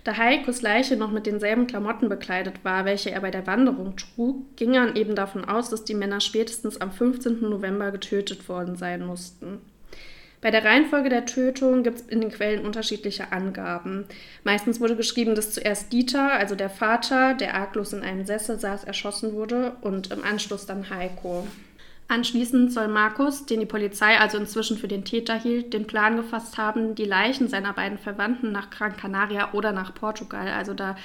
Da 0.06 0.16
Heikos 0.16 0.62
Leiche 0.62 0.96
noch 0.96 1.10
mit 1.10 1.26
denselben 1.26 1.66
Klamotten 1.66 2.08
bekleidet 2.08 2.64
war, 2.64 2.84
welche 2.84 3.10
er 3.10 3.22
bei 3.22 3.32
der 3.32 3.48
Wanderung 3.48 3.96
trug, 3.96 4.56
ging 4.56 4.74
er 4.74 4.94
eben 4.94 5.16
davon 5.16 5.44
aus, 5.44 5.68
dass 5.68 5.82
die 5.82 5.94
Männer 5.94 6.20
spätestens 6.20 6.80
am 6.80 6.92
15. 6.92 7.40
November 7.40 7.90
getötet 7.90 8.48
worden 8.48 8.76
sein 8.76 9.04
mussten. 9.04 9.58
Bei 10.40 10.52
der 10.52 10.64
Reihenfolge 10.64 11.08
der 11.08 11.26
Tötung 11.26 11.82
gibt 11.82 11.98
es 11.98 12.06
in 12.06 12.20
den 12.20 12.30
Quellen 12.30 12.64
unterschiedliche 12.64 13.32
Angaben. 13.32 14.04
Meistens 14.44 14.80
wurde 14.80 14.94
geschrieben, 14.94 15.34
dass 15.34 15.50
zuerst 15.50 15.92
Dieter, 15.92 16.34
also 16.34 16.54
der 16.54 16.70
Vater, 16.70 17.34
der 17.34 17.56
arglos 17.56 17.92
in 17.92 18.02
einem 18.02 18.24
Sessel 18.24 18.60
saß, 18.60 18.84
erschossen 18.84 19.32
wurde 19.32 19.72
und 19.80 20.12
im 20.12 20.22
Anschluss 20.22 20.66
dann 20.66 20.88
Heiko. 20.88 21.48
Anschließend 22.08 22.72
soll 22.72 22.86
Markus, 22.86 23.46
den 23.46 23.60
die 23.60 23.66
Polizei 23.66 24.18
also 24.18 24.38
inzwischen 24.38 24.78
für 24.78 24.86
den 24.86 25.04
Täter 25.04 25.34
hielt, 25.34 25.72
den 25.72 25.86
Plan 25.86 26.16
gefasst 26.16 26.56
haben, 26.56 26.94
die 26.94 27.04
Leichen 27.04 27.48
seiner 27.48 27.72
beiden 27.72 27.98
Verwandten 27.98 28.52
nach 28.52 28.70
Gran 28.70 28.96
Canaria 28.96 29.52
oder 29.54 29.72
nach 29.72 29.92
Portugal, 29.92 30.48
also 30.48 30.72
da 30.72 30.96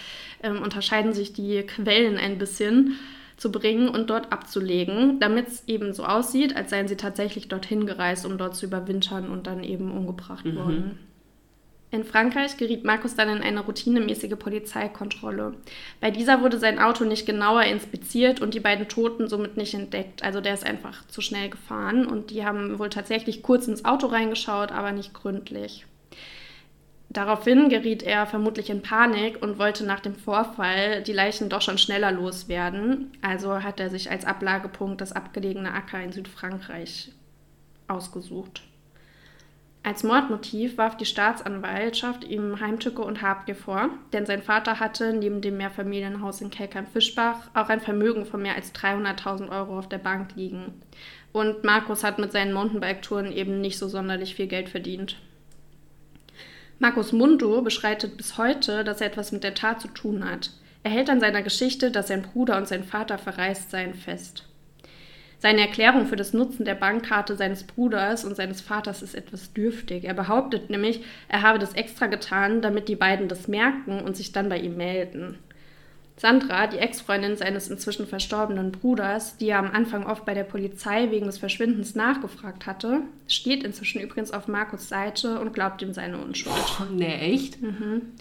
ähm, 0.43 0.61
unterscheiden 0.61 1.13
sich 1.13 1.33
die 1.33 1.63
Quellen 1.63 2.17
ein 2.17 2.37
bisschen, 2.37 2.97
zu 3.41 3.51
bringen 3.51 3.89
und 3.89 4.11
dort 4.11 4.31
abzulegen, 4.31 5.19
damit 5.19 5.47
es 5.47 5.67
eben 5.67 5.93
so 5.93 6.05
aussieht, 6.05 6.55
als 6.55 6.69
seien 6.69 6.87
sie 6.87 6.95
tatsächlich 6.95 7.47
dorthin 7.47 7.87
gereist, 7.87 8.23
um 8.23 8.37
dort 8.37 8.55
zu 8.55 8.67
überwintern 8.67 9.31
und 9.31 9.47
dann 9.47 9.63
eben 9.63 9.91
umgebracht 9.91 10.45
mhm. 10.45 10.55
worden. 10.55 10.99
In 11.93 12.05
Frankreich 12.05 12.55
geriet 12.55 12.85
Markus 12.85 13.15
dann 13.15 13.27
in 13.27 13.43
eine 13.43 13.59
routinemäßige 13.59 14.37
Polizeikontrolle. 14.39 15.55
Bei 15.99 16.09
dieser 16.09 16.41
wurde 16.41 16.57
sein 16.57 16.79
Auto 16.79 17.03
nicht 17.03 17.25
genauer 17.25 17.63
inspiziert 17.63 18.39
und 18.39 18.53
die 18.53 18.61
beiden 18.61 18.87
Toten 18.87 19.27
somit 19.27 19.57
nicht 19.57 19.73
entdeckt. 19.73 20.23
Also 20.23 20.39
der 20.39 20.53
ist 20.53 20.65
einfach 20.65 21.05
zu 21.07 21.19
schnell 21.19 21.49
gefahren 21.49 22.07
und 22.07 22.31
die 22.31 22.45
haben 22.45 22.79
wohl 22.79 22.89
tatsächlich 22.89 23.43
kurz 23.43 23.67
ins 23.67 23.83
Auto 23.83 24.07
reingeschaut, 24.07 24.71
aber 24.71 24.93
nicht 24.93 25.13
gründlich. 25.13 25.85
Daraufhin 27.09 27.67
geriet 27.67 28.03
er 28.03 28.25
vermutlich 28.25 28.69
in 28.69 28.81
Panik 28.81 29.41
und 29.41 29.59
wollte 29.59 29.85
nach 29.85 29.99
dem 29.99 30.15
Vorfall 30.15 31.03
die 31.03 31.11
Leichen 31.11 31.49
doch 31.49 31.61
schon 31.61 31.77
schneller 31.77 32.13
loswerden. 32.13 33.11
Also 33.21 33.63
hat 33.63 33.81
er 33.81 33.89
sich 33.89 34.09
als 34.09 34.23
Ablagepunkt 34.23 35.01
das 35.01 35.11
abgelegene 35.11 35.73
Acker 35.73 36.01
in 36.01 36.13
Südfrankreich 36.13 37.11
ausgesucht. 37.89 38.61
Als 39.83 40.03
Mordmotiv 40.03 40.77
warf 40.77 40.95
die 40.95 41.05
Staatsanwaltschaft 41.05 42.23
ihm 42.23 42.59
Heimtücke 42.59 43.01
und 43.01 43.23
Habgier 43.23 43.55
vor, 43.55 43.89
denn 44.13 44.27
sein 44.27 44.43
Vater 44.43 44.79
hatte 44.79 45.11
neben 45.11 45.41
dem 45.41 45.57
Mehrfamilienhaus 45.57 46.41
in 46.41 46.51
Kelkheim-Fischbach 46.51 47.49
auch 47.55 47.67
ein 47.69 47.81
Vermögen 47.81 48.25
von 48.25 48.43
mehr 48.43 48.55
als 48.55 48.75
300.000 48.75 49.49
Euro 49.49 49.79
auf 49.79 49.89
der 49.89 49.97
Bank 49.97 50.35
liegen. 50.35 50.81
Und 51.31 51.63
Markus 51.63 52.03
hat 52.03 52.19
mit 52.19 52.31
seinen 52.31 52.53
Mountainbike-Touren 52.53 53.31
eben 53.31 53.59
nicht 53.59 53.79
so 53.79 53.87
sonderlich 53.87 54.35
viel 54.35 54.47
Geld 54.47 54.69
verdient. 54.69 55.17
Markus 56.77 57.11
Mundo 57.11 57.61
beschreitet 57.63 58.17
bis 58.17 58.37
heute, 58.37 58.83
dass 58.83 59.01
er 59.01 59.07
etwas 59.07 59.31
mit 59.31 59.43
der 59.43 59.55
Tat 59.55 59.81
zu 59.81 59.87
tun 59.87 60.29
hat. 60.29 60.51
Er 60.83 60.91
hält 60.91 61.09
an 61.09 61.19
seiner 61.19 61.41
Geschichte, 61.41 61.89
dass 61.89 62.07
sein 62.07 62.21
Bruder 62.21 62.57
und 62.57 62.67
sein 62.67 62.83
Vater 62.83 63.17
verreist 63.17 63.71
seien, 63.71 63.95
fest. 63.95 64.45
Seine 65.41 65.61
Erklärung 65.61 66.05
für 66.05 66.15
das 66.15 66.33
Nutzen 66.33 66.65
der 66.65 66.75
Bankkarte 66.75 67.35
seines 67.35 67.63
Bruders 67.63 68.25
und 68.25 68.35
seines 68.35 68.61
Vaters 68.61 69.01
ist 69.01 69.15
etwas 69.15 69.53
dürftig. 69.53 70.03
Er 70.03 70.13
behauptet 70.13 70.69
nämlich, 70.69 71.03
er 71.29 71.41
habe 71.41 71.57
das 71.57 71.73
extra 71.73 72.05
getan, 72.05 72.61
damit 72.61 72.87
die 72.87 72.95
beiden 72.95 73.27
das 73.27 73.47
merken 73.47 74.01
und 74.01 74.15
sich 74.15 74.31
dann 74.31 74.49
bei 74.49 74.59
ihm 74.59 74.77
melden. 74.77 75.39
Sandra, 76.15 76.67
die 76.67 76.77
Ex-Freundin 76.77 77.37
seines 77.37 77.69
inzwischen 77.71 78.05
verstorbenen 78.05 78.71
Bruders, 78.71 79.37
die 79.37 79.49
er 79.49 79.57
am 79.57 79.71
Anfang 79.71 80.05
oft 80.05 80.25
bei 80.25 80.35
der 80.35 80.43
Polizei 80.43 81.09
wegen 81.09 81.25
des 81.25 81.39
Verschwindens 81.39 81.95
nachgefragt 81.95 82.67
hatte, 82.67 83.01
steht 83.27 83.63
inzwischen 83.63 83.99
übrigens 83.99 84.29
auf 84.29 84.47
Markus 84.47 84.89
Seite 84.89 85.39
und 85.39 85.55
glaubt 85.55 85.81
ihm 85.81 85.93
seine 85.93 86.19
Unschuld. 86.19 86.55
Oh, 86.79 86.93
nee, 86.93 87.15
echt? 87.33 87.59
Mhm. 87.59 88.11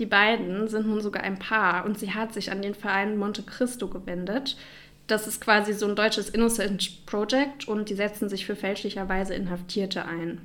Die 0.00 0.06
beiden 0.06 0.66
sind 0.66 0.88
nun 0.88 1.00
sogar 1.00 1.22
ein 1.22 1.38
Paar 1.38 1.84
und 1.84 2.00
sie 2.00 2.14
hat 2.14 2.32
sich 2.32 2.50
an 2.50 2.62
den 2.62 2.74
Verein 2.74 3.16
Monte 3.16 3.42
Cristo 3.42 3.86
gewendet, 3.86 4.56
das 5.08 5.26
ist 5.26 5.40
quasi 5.40 5.72
so 5.72 5.86
ein 5.86 5.96
deutsches 5.96 6.28
Innocent 6.28 7.06
Project 7.06 7.66
und 7.66 7.88
die 7.88 7.94
setzen 7.94 8.28
sich 8.28 8.46
für 8.46 8.54
fälschlicherweise 8.54 9.34
Inhaftierte 9.34 10.04
ein. 10.04 10.40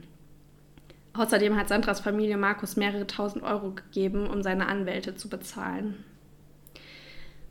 Außerdem 1.13 1.55
hat 1.55 1.67
Sandras 1.67 1.99
Familie 1.99 2.37
Markus 2.37 2.75
mehrere 2.75 3.05
tausend 3.05 3.43
Euro 3.43 3.71
gegeben, 3.71 4.27
um 4.27 4.41
seine 4.41 4.67
Anwälte 4.67 5.15
zu 5.15 5.29
bezahlen. 5.29 6.03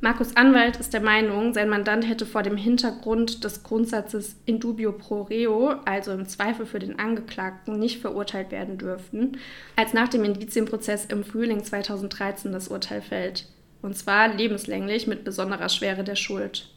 Markus 0.01 0.35
Anwalt 0.35 0.79
ist 0.79 0.95
der 0.95 1.01
Meinung, 1.01 1.55
sein 1.55 1.69
Mandant 1.69 2.09
hätte 2.09 2.27
vor 2.27 2.43
dem 2.43 2.57
Hintergrund 2.57 3.45
des 3.45 3.63
Grundsatzes 3.63 4.35
in 4.47 4.59
dubio 4.59 4.91
pro 4.91 5.23
reo, 5.23 5.77
also 5.85 6.11
im 6.11 6.27
Zweifel 6.27 6.67
für 6.67 6.81
den 6.81 6.99
Angeklagten, 6.99 7.79
nicht 7.79 8.01
verurteilt 8.01 8.51
werden 8.51 8.79
dürfen, 8.79 9.37
als 9.77 9.93
nach 9.93 10.09
dem 10.09 10.25
Indizienprozess 10.25 11.05
im 11.05 11.23
Frühling 11.23 11.63
2013 11.63 12.51
das 12.51 12.67
Urteil 12.67 13.01
fällt. 13.01 13.47
Und 13.81 13.97
zwar 13.97 14.27
lebenslänglich 14.35 15.07
mit 15.07 15.23
besonderer 15.23 15.69
Schwere 15.69 16.03
der 16.03 16.17
Schuld. 16.17 16.69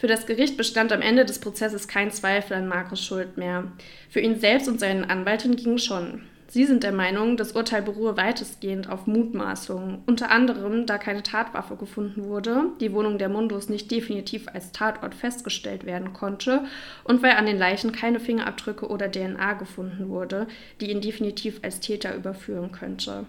Für 0.00 0.06
das 0.06 0.24
Gericht 0.24 0.56
bestand 0.56 0.94
am 0.94 1.02
Ende 1.02 1.26
des 1.26 1.40
Prozesses 1.40 1.86
kein 1.86 2.10
Zweifel 2.10 2.54
an 2.54 2.66
Markus 2.66 3.04
Schuld 3.04 3.36
mehr. 3.36 3.70
Für 4.08 4.20
ihn 4.20 4.40
selbst 4.40 4.66
und 4.66 4.80
seinen 4.80 5.04
Anwalt 5.04 5.42
hingegen 5.42 5.76
schon. 5.76 6.22
Sie 6.48 6.64
sind 6.64 6.84
der 6.84 6.92
Meinung, 6.92 7.36
das 7.36 7.52
Urteil 7.52 7.82
beruhe 7.82 8.16
weitestgehend 8.16 8.88
auf 8.88 9.06
Mutmaßungen, 9.06 9.98
unter 10.06 10.30
anderem, 10.30 10.86
da 10.86 10.96
keine 10.96 11.22
Tatwaffe 11.22 11.76
gefunden 11.76 12.24
wurde, 12.24 12.62
die 12.80 12.94
Wohnung 12.94 13.18
der 13.18 13.28
Mundos 13.28 13.68
nicht 13.68 13.90
definitiv 13.90 14.48
als 14.48 14.72
Tatort 14.72 15.14
festgestellt 15.14 15.84
werden 15.84 16.14
konnte 16.14 16.64
und 17.04 17.22
weil 17.22 17.32
an 17.32 17.44
den 17.44 17.58
Leichen 17.58 17.92
keine 17.92 18.20
Fingerabdrücke 18.20 18.88
oder 18.88 19.12
DNA 19.12 19.52
gefunden 19.52 20.08
wurde, 20.08 20.48
die 20.80 20.90
ihn 20.90 21.02
definitiv 21.02 21.60
als 21.60 21.78
Täter 21.80 22.16
überführen 22.16 22.72
könnte. 22.72 23.26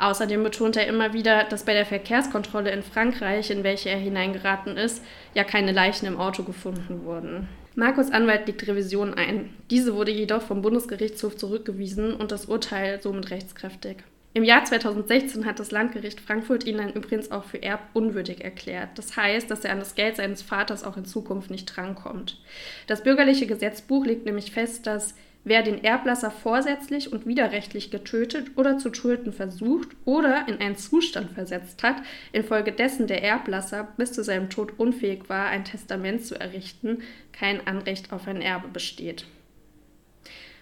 Außerdem 0.00 0.42
betont 0.42 0.76
er 0.76 0.86
immer 0.86 1.12
wieder, 1.12 1.44
dass 1.44 1.64
bei 1.64 1.74
der 1.74 1.84
Verkehrskontrolle 1.84 2.70
in 2.70 2.82
Frankreich, 2.82 3.50
in 3.50 3.64
welche 3.64 3.90
er 3.90 3.98
hineingeraten 3.98 4.78
ist, 4.78 5.04
ja 5.34 5.44
keine 5.44 5.72
Leichen 5.72 6.06
im 6.06 6.18
Auto 6.18 6.42
gefunden 6.42 7.04
wurden. 7.04 7.48
Markus 7.74 8.10
Anwalt 8.10 8.46
legt 8.46 8.66
Revision 8.66 9.12
ein. 9.12 9.50
Diese 9.70 9.94
wurde 9.94 10.10
jedoch 10.10 10.40
vom 10.40 10.62
Bundesgerichtshof 10.62 11.36
zurückgewiesen 11.36 12.14
und 12.14 12.32
das 12.32 12.46
Urteil 12.46 13.02
somit 13.02 13.30
rechtskräftig. 13.30 13.98
Im 14.32 14.42
Jahr 14.42 14.64
2016 14.64 15.44
hat 15.44 15.58
das 15.58 15.70
Landgericht 15.70 16.20
Frankfurt 16.20 16.64
ihn 16.64 16.78
dann 16.78 16.94
übrigens 16.94 17.30
auch 17.30 17.44
für 17.44 17.62
erbunwürdig 17.62 18.42
erklärt. 18.42 18.90
Das 18.94 19.16
heißt, 19.16 19.50
dass 19.50 19.64
er 19.64 19.72
an 19.72 19.80
das 19.80 19.96
Geld 19.96 20.16
seines 20.16 20.40
Vaters 20.40 20.82
auch 20.82 20.96
in 20.96 21.04
Zukunft 21.04 21.50
nicht 21.50 21.66
drankommt. 21.66 22.40
Das 22.86 23.02
bürgerliche 23.02 23.46
Gesetzbuch 23.46 24.06
legt 24.06 24.24
nämlich 24.24 24.52
fest, 24.52 24.86
dass 24.86 25.14
Wer 25.42 25.62
den 25.62 25.82
Erblasser 25.82 26.30
vorsätzlich 26.30 27.12
und 27.12 27.26
widerrechtlich 27.26 27.90
getötet 27.90 28.52
oder 28.56 28.76
zu 28.76 28.92
Schulden 28.92 29.32
versucht 29.32 29.88
oder 30.04 30.46
in 30.48 30.58
einen 30.58 30.76
Zustand 30.76 31.30
versetzt 31.30 31.82
hat, 31.82 31.96
infolgedessen 32.32 33.06
der 33.06 33.22
Erblasser 33.22 33.88
bis 33.96 34.12
zu 34.12 34.22
seinem 34.22 34.50
Tod 34.50 34.78
unfähig 34.78 35.28
war, 35.28 35.46
ein 35.46 35.64
Testament 35.64 36.26
zu 36.26 36.38
errichten, 36.38 36.98
kein 37.32 37.66
Anrecht 37.66 38.12
auf 38.12 38.28
ein 38.28 38.42
Erbe 38.42 38.68
besteht. 38.68 39.24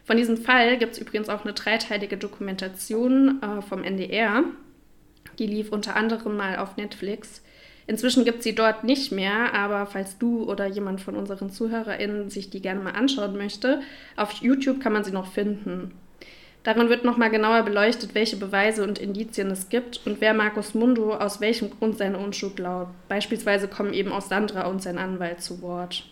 Von 0.05 0.17
diesem 0.17 0.37
Fall 0.37 0.79
gibt 0.79 0.93
es 0.93 0.99
übrigens 0.99 1.29
auch 1.29 1.45
eine 1.45 1.55
dreiteilige 1.55 2.17
Dokumentation 2.17 3.43
äh, 3.43 3.61
vom 3.61 3.83
NDR. 3.83 4.45
Die 5.39 5.47
lief 5.47 5.71
unter 5.71 5.97
anderem 5.97 6.37
mal 6.37 6.57
auf 6.57 6.77
Netflix. 6.77 7.43
Inzwischen 7.89 8.27
gibt 8.27 8.39
es 8.39 8.45
sie 8.45 8.55
dort 8.55 8.85
nicht 8.85 9.13
mehr, 9.13 9.55
aber 9.55 9.87
falls 9.87 10.19
du 10.19 10.45
oder 10.45 10.67
jemand 10.67 11.01
von 11.01 11.17
unseren 11.17 11.51
ZuhörerInnen 11.51 12.29
sich 12.29 12.51
die 12.51 12.61
gerne 12.61 12.83
mal 12.83 12.93
anschauen 12.93 13.37
möchte, 13.39 13.81
auf 14.15 14.31
YouTube 14.31 14.79
kann 14.79 14.93
man 14.93 15.05
sie 15.05 15.11
noch 15.11 15.33
finden. 15.33 15.93
Darin 16.65 16.91
wird 16.91 17.07
nochmal 17.07 17.31
genauer 17.31 17.63
beleuchtet, 17.63 18.15
welche 18.15 18.37
Beweise 18.37 18.85
und 18.85 18.99
Indizien 18.99 19.51
es 19.51 19.71
gibt 19.71 20.03
und 20.05 20.21
wer 20.21 20.35
Markus 20.35 20.75
Mundo 20.75 21.15
aus 21.15 21.41
welchem 21.41 21.71
Grund 21.71 21.97
seine 21.97 22.19
Unschuld 22.19 22.57
glaubt. 22.57 22.91
Beispielsweise 23.09 23.69
kommen 23.69 23.95
eben 23.95 24.13
auch 24.13 24.21
Sandra 24.21 24.67
und 24.67 24.83
sein 24.83 24.99
Anwalt 24.99 25.41
zu 25.41 25.63
Wort. 25.63 26.05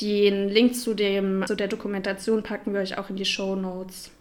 Den 0.00 0.48
Link 0.48 0.76
zu, 0.76 0.94
dem, 0.94 1.44
zu 1.48 1.56
der 1.56 1.66
Dokumentation 1.66 2.44
packen 2.44 2.74
wir 2.74 2.80
euch 2.80 2.96
auch 2.96 3.10
in 3.10 3.16
die 3.16 3.24
Show 3.24 3.56
Notes. 3.56 4.12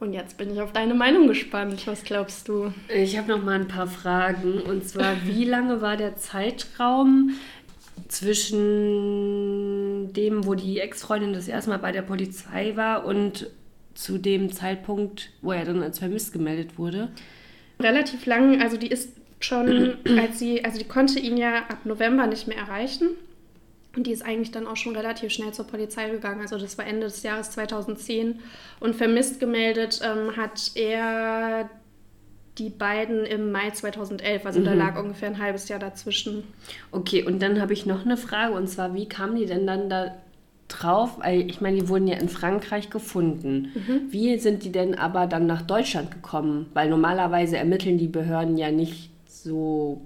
Und 0.00 0.12
jetzt 0.12 0.36
bin 0.38 0.52
ich 0.52 0.60
auf 0.60 0.72
deine 0.72 0.94
Meinung 0.94 1.26
gespannt. 1.26 1.84
Was 1.86 2.04
glaubst 2.04 2.46
du? 2.48 2.72
Ich 2.88 3.18
habe 3.18 3.26
noch 3.28 3.42
mal 3.42 3.58
ein 3.58 3.66
paar 3.66 3.88
Fragen. 3.88 4.60
Und 4.60 4.88
zwar, 4.88 5.16
wie 5.24 5.44
lange 5.44 5.80
war 5.80 5.96
der 5.96 6.14
Zeitraum 6.16 7.32
zwischen 8.06 10.12
dem, 10.12 10.46
wo 10.46 10.54
die 10.54 10.78
Ex-Freundin 10.78 11.32
das 11.32 11.48
erste 11.48 11.70
Mal 11.70 11.78
bei 11.78 11.90
der 11.90 12.02
Polizei 12.02 12.76
war 12.76 13.06
und 13.06 13.50
zu 13.94 14.18
dem 14.18 14.52
Zeitpunkt, 14.52 15.30
wo 15.42 15.50
er 15.50 15.64
dann 15.64 15.82
als 15.82 15.98
vermisst 15.98 16.32
gemeldet 16.32 16.78
wurde? 16.78 17.08
Relativ 17.80 18.24
lang. 18.26 18.62
Also 18.62 18.76
die 18.76 18.86
ist 18.86 19.10
schon, 19.40 19.96
als 20.18 20.38
sie, 20.38 20.64
also 20.64 20.78
die 20.78 20.86
konnte 20.86 21.18
ihn 21.18 21.36
ja 21.36 21.64
ab 21.68 21.78
November 21.84 22.28
nicht 22.28 22.46
mehr 22.46 22.58
erreichen. 22.58 23.08
Und 23.96 24.06
die 24.06 24.12
ist 24.12 24.24
eigentlich 24.24 24.50
dann 24.50 24.66
auch 24.66 24.76
schon 24.76 24.94
relativ 24.94 25.32
schnell 25.32 25.52
zur 25.52 25.66
Polizei 25.66 26.10
gegangen. 26.10 26.40
Also 26.40 26.58
das 26.58 26.76
war 26.78 26.86
Ende 26.86 27.06
des 27.06 27.22
Jahres 27.22 27.50
2010. 27.52 28.40
Und 28.80 28.94
vermisst 28.94 29.40
gemeldet 29.40 30.00
ähm, 30.04 30.36
hat 30.36 30.72
er 30.74 31.70
die 32.58 32.70
beiden 32.70 33.24
im 33.24 33.50
Mai 33.50 33.70
2011. 33.70 34.44
Also 34.44 34.60
mhm. 34.60 34.64
da 34.64 34.74
lag 34.74 34.98
ungefähr 34.98 35.28
ein 35.28 35.38
halbes 35.38 35.68
Jahr 35.68 35.78
dazwischen. 35.78 36.44
Okay, 36.90 37.22
und 37.22 37.40
dann 37.40 37.60
habe 37.60 37.72
ich 37.72 37.86
noch 37.86 38.04
eine 38.04 38.16
Frage. 38.16 38.54
Und 38.54 38.68
zwar, 38.68 38.94
wie 38.94 39.08
kamen 39.08 39.36
die 39.36 39.46
denn 39.46 39.66
dann 39.66 39.88
da 39.88 40.14
drauf? 40.68 41.18
Weil 41.20 41.48
ich 41.48 41.60
meine, 41.60 41.78
die 41.78 41.88
wurden 41.88 42.06
ja 42.06 42.18
in 42.18 42.28
Frankreich 42.28 42.90
gefunden. 42.90 43.72
Mhm. 43.74 44.00
Wie 44.10 44.38
sind 44.38 44.64
die 44.64 44.72
denn 44.72 44.96
aber 44.96 45.26
dann 45.26 45.46
nach 45.46 45.62
Deutschland 45.62 46.10
gekommen? 46.10 46.66
Weil 46.74 46.90
normalerweise 46.90 47.56
ermitteln 47.56 47.98
die 47.98 48.08
Behörden 48.08 48.58
ja 48.58 48.70
nicht 48.70 49.10
so 49.26 50.02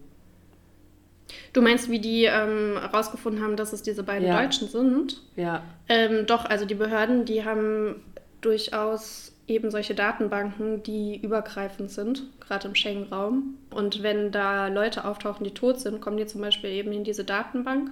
Du 1.53 1.63
meinst, 1.63 1.91
wie 1.91 1.99
die 1.99 2.25
ähm, 2.25 2.79
herausgefunden 2.81 3.43
haben, 3.43 3.57
dass 3.57 3.73
es 3.73 3.83
diese 3.83 4.03
beiden 4.03 4.29
ja. 4.29 4.41
Deutschen 4.41 4.69
sind? 4.69 5.23
Ja. 5.37 5.63
Ähm, 5.89 6.27
doch, 6.27 6.45
also 6.45 6.65
die 6.65 6.75
Behörden, 6.75 7.25
die 7.25 7.45
haben 7.45 8.03
durchaus 8.41 9.33
eben 9.47 9.71
solche 9.71 9.95
Datenbanken, 9.95 10.83
die 10.83 11.17
übergreifend 11.17 11.91
sind, 11.91 12.25
gerade 12.41 12.69
im 12.69 12.75
Schengen-Raum. 12.75 13.57
Und 13.71 14.03
wenn 14.03 14.31
da 14.31 14.69
Leute 14.69 15.05
auftauchen, 15.05 15.45
die 15.45 15.55
tot 15.55 15.81
sind, 15.81 16.01
kommen 16.01 16.17
die 16.17 16.27
zum 16.27 16.41
Beispiel 16.41 16.71
eben 16.71 16.93
in 16.93 17.05
diese 17.05 17.25
Datenbank. 17.25 17.91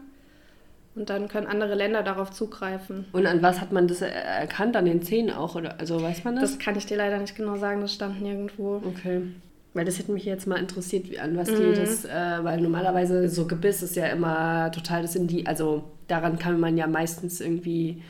Und 0.96 1.08
dann 1.08 1.28
können 1.28 1.46
andere 1.46 1.74
Länder 1.74 2.02
darauf 2.02 2.30
zugreifen. 2.30 3.06
Und 3.12 3.26
an 3.26 3.42
was 3.42 3.60
hat 3.60 3.70
man 3.70 3.86
das 3.86 4.02
erkannt? 4.02 4.76
An 4.76 4.86
den 4.86 5.02
Zähnen 5.02 5.30
auch? 5.32 5.54
Oder, 5.54 5.78
also 5.78 6.02
weiß 6.02 6.24
man 6.24 6.34
das? 6.34 6.50
Das 6.50 6.58
kann 6.58 6.76
ich 6.76 6.86
dir 6.86 6.96
leider 6.96 7.18
nicht 7.18 7.36
genau 7.36 7.56
sagen, 7.56 7.80
das 7.80 7.94
stand 7.94 8.20
nirgendwo. 8.20 8.82
Okay. 8.84 9.22
Weil 9.72 9.84
das 9.84 9.98
hätte 9.98 10.10
mich 10.10 10.24
jetzt 10.24 10.46
mal 10.46 10.58
interessiert, 10.58 11.18
an 11.20 11.36
was 11.36 11.48
die 11.48 11.62
mhm. 11.62 11.74
das, 11.74 12.04
äh, 12.04 12.38
weil 12.42 12.60
normalerweise 12.60 13.28
so 13.28 13.46
Gebiss 13.46 13.82
ist 13.82 13.94
ja 13.94 14.06
immer 14.06 14.72
total 14.72 15.02
das 15.02 15.14
in 15.14 15.28
die, 15.28 15.46
also 15.46 15.84
daran 16.08 16.38
kann 16.38 16.58
man 16.58 16.76
ja 16.76 16.88
meistens 16.88 17.40
irgendwie 17.40 18.02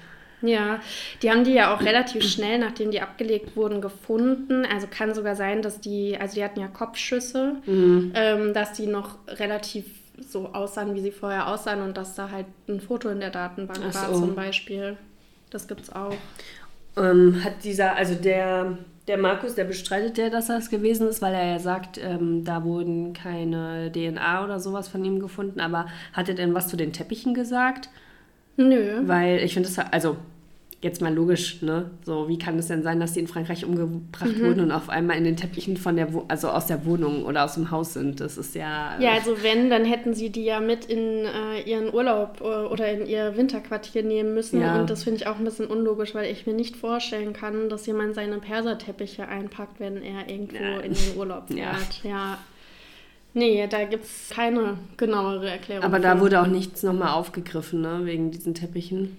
Ja, 0.43 0.81
die 1.23 1.31
haben 1.31 1.45
die 1.45 1.53
ja 1.53 1.75
auch 1.75 1.83
relativ 1.83 2.25
schnell, 2.25 2.59
nachdem 2.59 2.91
die 2.91 3.03
abgelegt 3.03 3.57
wurden, 3.57 3.81
gefunden. 3.81 4.65
Also 4.65 4.87
kann 4.91 5.15
sogar 5.15 5.37
sein, 5.37 5.61
dass 5.61 5.81
die, 5.81 6.17
also 6.19 6.35
die 6.35 6.45
hatten 6.45 6.61
ja 6.61 6.69
Kopfschüsse, 6.69 7.57
mhm. 7.67 8.13
ähm, 8.15 8.55
dass 8.55 8.73
die 8.73 8.87
noch 8.87 9.19
relativ 9.29 9.85
so 10.19 10.47
aussahen, 10.53 10.95
wie 10.95 11.01
sie 11.01 11.13
vorher 11.13 11.49
aussahen 11.49 11.83
und 11.83 11.97
dass 11.97 12.15
da 12.15 12.31
halt 12.31 12.47
ein 12.69 12.81
Foto 12.81 13.09
in 13.09 13.21
der 13.21 13.31
Datenbank 13.31 13.93
so. 13.93 13.99
war 13.99 14.13
zum 14.13 14.35
Beispiel. 14.35 14.97
Das 15.51 15.67
gibt's 15.67 15.91
auch. 15.91 16.15
Ähm, 16.97 17.43
hat 17.45 17.65
dieser, 17.65 17.97
also 17.97 18.15
der, 18.15 18.79
der 19.11 19.19
Markus, 19.19 19.57
der 19.57 19.65
bestreitet 19.65 20.19
ja, 20.19 20.31
dass 20.31 20.47
das 20.47 20.71
gewesen 20.71 21.09
ist, 21.09 21.21
weil 21.21 21.35
er 21.35 21.45
ja 21.45 21.59
sagt, 21.59 21.99
ähm, 21.99 22.45
da 22.45 22.63
wurden 22.63 23.13
keine 23.13 23.91
DNA 23.91 24.45
oder 24.45 24.61
sowas 24.61 24.87
von 24.87 25.05
ihm 25.05 25.19
gefunden. 25.19 25.59
Aber 25.59 25.87
hat 26.13 26.29
er 26.29 26.37
denn 26.37 26.55
was 26.55 26.69
zu 26.69 26.77
den 26.77 26.93
Teppichen 26.93 27.35
gesagt? 27.35 27.91
Nö. 28.57 29.01
Weil 29.03 29.39
ich 29.39 29.55
finde 29.55 29.69
es, 29.69 29.79
also 29.79 30.17
jetzt 30.83 31.03
mal 31.03 31.13
logisch, 31.13 31.61
ne? 31.61 31.91
So, 32.05 32.29
wie 32.29 32.39
kann 32.39 32.59
es 32.59 32.69
denn 32.69 32.83
sein, 32.83 33.01
dass 33.01 33.13
die 33.13 33.21
in 33.21 33.27
Frankreich 33.27 33.67
umgebracht 33.67 34.37
mhm. 34.37 34.41
wurden 34.41 34.61
und 34.61 34.73
auf 34.73 34.89
einmal 34.89 35.19
in 35.19 35.25
den 35.25 35.37
Teppichen 35.37 35.77
von 35.77 35.97
der, 35.97 36.15
Wo 36.15 36.25
also 36.29 36.49
aus 36.49 36.67
der 36.67 36.87
Wohnung 36.87 37.27
oder 37.27 37.45
aus 37.45 37.55
dem 37.55 37.71
Haus 37.71 37.93
sind? 37.93 38.21
Das 38.21 38.39
ist 38.39 38.55
ja. 38.55 38.99
Ja, 38.99 39.13
also 39.13 39.43
wenn, 39.43 39.69
dann 39.69 39.85
hätten 39.85 40.15
sie 40.15 40.31
die 40.31 40.45
ja 40.45 40.61
mit 40.61 40.87
in 40.87 41.27
äh, 41.27 41.61
ihren 41.67 41.93
Urlaub 41.93 42.41
äh, 42.41 42.45
oder 42.45 42.91
in 42.91 43.07
ihr 43.07 43.37
Winterquartier 43.37 44.03
nehmen 44.03 44.33
müssen. 44.33 44.63
Ja. 44.63 44.81
Und 44.81 44.89
das 44.89 45.05
finde 45.05 45.21
ich 45.21 45.27
auch 45.27 45.37
ein 45.37 45.45
bisschen 45.45 45.67
unlogisch, 45.67 46.15
weil 46.15 46.31
ich 46.31 46.47
mir 46.47 46.55
nicht 46.55 46.77
vorstellen 46.77 47.35
kann, 47.35 47.69
dass 47.69 47.85
jemand 47.85 48.15
seine 48.15 48.39
Perserteppiche 48.39 49.29
einpackt, 49.29 49.81
wenn 49.81 50.03
er 50.03 50.31
irgendwo 50.31 50.63
ja. 50.63 50.81
in 50.81 50.95
den 50.95 51.17
Urlaub 51.19 51.49
fährt. 51.53 52.03
Ja. 52.05 52.11
ja. 52.11 52.39
Nee, 53.33 53.67
da 53.69 53.85
gibt 53.85 54.05
es 54.05 54.31
keine 54.31 54.79
genauere 54.97 55.51
Erklärung. 55.51 55.85
Aber 55.85 56.01
da 56.01 56.19
wurde 56.21 56.41
auch 56.41 56.49
nichts 56.49 56.83
nochmal 56.83 57.13
aufgegriffen, 57.13 57.83
ne, 57.83 58.01
wegen 58.05 58.31
diesen 58.31 58.55
Teppichen. 58.55 59.17